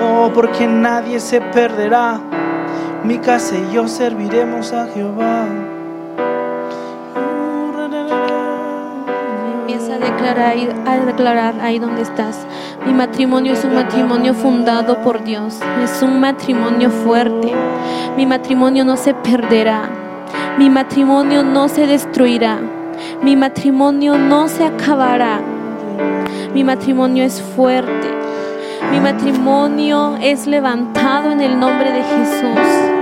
Oh, 0.03 0.31
porque 0.35 0.67
nadie 0.67 1.21
se 1.21 1.41
perderá. 1.41 2.21
Mi 3.05 3.19
casa 3.19 3.57
y 3.57 3.73
yo 3.73 3.89
serviremos 3.89 4.73
a 4.73 4.87
Jehová. 4.89 5.47
A 10.27 10.97
declarar 11.05 11.55
ahí 11.61 11.79
donde 11.79 12.03
estás. 12.03 12.47
Mi 12.87 12.93
matrimonio 12.93 13.53
es 13.53 13.65
un 13.65 13.75
matrimonio 13.75 14.35
fundado 14.35 14.99
por 15.03 15.23
Dios. 15.25 15.61
Es 15.83 16.03
un 16.03 16.21
matrimonio 16.21 16.91
fuerte. 16.91 17.53
Mi 18.17 18.27
matrimonio 18.27 18.85
no 18.85 18.97
se 18.97 19.15
perderá. 19.15 19.89
Mi 20.59 20.71
matrimonio 20.71 21.43
no 21.43 21.69
se 21.69 21.87
destruirá. 21.87 22.59
Mi 23.23 23.37
matrimonio 23.37 24.17
no 24.17 24.49
se 24.49 24.65
acabará. 24.65 25.41
Mi 26.53 26.65
matrimonio 26.65 27.25
es 27.25 27.43
fuerte. 27.43 28.09
Mi 28.91 29.01
matrimonio 29.01 30.17
es 30.21 30.47
levantado 30.47 31.33
en 31.33 31.41
el 31.41 31.59
nombre 31.59 31.91
de 31.91 32.03
Jesús. 32.03 32.95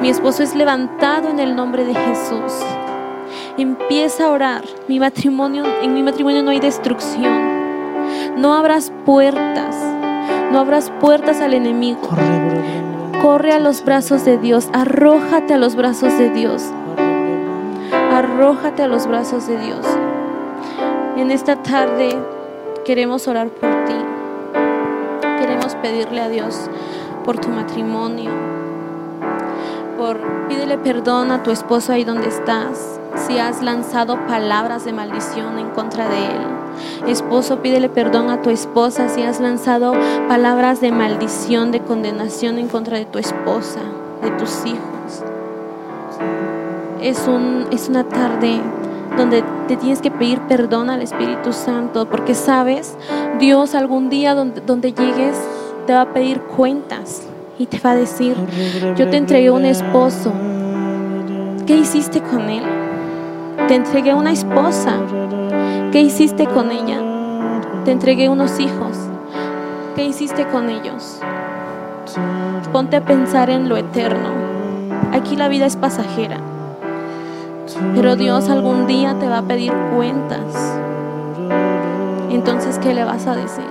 Mi 0.00 0.10
esposo 0.10 0.42
es 0.42 0.54
levantado 0.54 1.28
en 1.28 1.38
el 1.38 1.54
nombre 1.54 1.84
de 1.84 1.94
Jesús. 1.94 2.52
Empieza 3.58 4.26
a 4.26 4.30
orar. 4.30 4.62
Mi 4.86 5.00
matrimonio, 5.00 5.64
en 5.82 5.92
mi 5.92 6.04
matrimonio 6.04 6.44
no 6.44 6.52
hay 6.52 6.60
destrucción. 6.60 7.32
No 8.36 8.54
abras 8.54 8.92
puertas. 9.04 9.74
No 10.52 10.60
abras 10.60 10.92
puertas 11.00 11.40
al 11.40 11.54
enemigo. 11.54 11.98
Corre, 13.20 13.50
a 13.50 13.58
los 13.58 13.84
brazos 13.84 14.24
de 14.24 14.38
Dios. 14.38 14.68
Arrójate 14.72 15.54
a 15.54 15.58
los 15.58 15.74
brazos 15.74 16.16
de 16.16 16.30
Dios. 16.30 16.66
Arrójate 18.12 18.84
a 18.84 18.86
los 18.86 19.08
brazos 19.08 19.48
de 19.48 19.58
Dios. 19.58 19.84
En 21.16 21.32
esta 21.32 21.56
tarde 21.56 22.16
queremos 22.84 23.26
orar 23.26 23.48
por 23.48 23.70
ti. 23.86 23.96
Queremos 25.40 25.74
pedirle 25.74 26.20
a 26.20 26.28
Dios 26.28 26.70
por 27.24 27.40
tu 27.40 27.48
matrimonio. 27.48 28.30
Por 29.98 30.46
pídele 30.46 30.78
perdón 30.78 31.32
a 31.32 31.42
tu 31.42 31.50
esposo 31.50 31.92
ahí 31.92 32.04
donde 32.04 32.28
estás. 32.28 32.97
Si 33.16 33.38
has 33.38 33.62
lanzado 33.62 34.18
palabras 34.26 34.84
de 34.84 34.92
maldición 34.92 35.58
en 35.58 35.70
contra 35.70 36.08
de 36.08 36.26
él. 36.26 36.58
Esposo, 37.06 37.60
pídele 37.60 37.88
perdón 37.88 38.30
a 38.30 38.42
tu 38.42 38.50
esposa 38.50 39.08
si 39.08 39.22
has 39.22 39.40
lanzado 39.40 39.92
palabras 40.28 40.80
de 40.80 40.92
maldición, 40.92 41.72
de 41.72 41.80
condenación 41.80 42.58
en 42.58 42.68
contra 42.68 42.98
de 42.98 43.04
tu 43.04 43.18
esposa, 43.18 43.80
de 44.22 44.30
tus 44.32 44.64
hijos. 44.66 45.24
Es, 47.00 47.26
un, 47.26 47.66
es 47.70 47.88
una 47.88 48.04
tarde 48.04 48.60
donde 49.16 49.42
te 49.66 49.76
tienes 49.76 50.00
que 50.00 50.10
pedir 50.10 50.40
perdón 50.42 50.90
al 50.90 51.02
Espíritu 51.02 51.52
Santo, 51.52 52.08
porque 52.08 52.34
sabes, 52.34 52.96
Dios 53.38 53.74
algún 53.74 54.08
día 54.10 54.34
donde, 54.34 54.60
donde 54.60 54.92
llegues 54.92 55.36
te 55.86 55.92
va 55.94 56.02
a 56.02 56.12
pedir 56.12 56.40
cuentas 56.40 57.22
y 57.58 57.66
te 57.66 57.78
va 57.80 57.92
a 57.92 57.96
decir, 57.96 58.36
yo 58.96 59.08
te 59.08 59.16
entregué 59.16 59.50
un 59.50 59.64
esposo, 59.64 60.32
¿qué 61.66 61.76
hiciste 61.76 62.20
con 62.20 62.48
él? 62.48 62.77
Te 63.68 63.74
entregué 63.74 64.14
una 64.14 64.32
esposa, 64.32 64.94
¿qué 65.92 66.00
hiciste 66.00 66.46
con 66.46 66.70
ella? 66.70 67.02
Te 67.84 67.92
entregué 67.92 68.30
unos 68.30 68.58
hijos, 68.60 68.96
¿qué 69.94 70.06
hiciste 70.06 70.46
con 70.46 70.70
ellos? 70.70 71.20
Ponte 72.72 72.96
a 72.96 73.04
pensar 73.04 73.50
en 73.50 73.68
lo 73.68 73.76
eterno. 73.76 74.30
Aquí 75.12 75.36
la 75.36 75.48
vida 75.48 75.66
es 75.66 75.76
pasajera, 75.76 76.38
pero 77.94 78.16
Dios 78.16 78.48
algún 78.48 78.86
día 78.86 79.18
te 79.18 79.28
va 79.28 79.38
a 79.38 79.42
pedir 79.42 79.74
cuentas. 79.94 80.78
entonces 82.30 82.78
¿qué 82.78 82.94
le 82.94 83.04
vas 83.04 83.26
a 83.26 83.36
decir? 83.36 83.66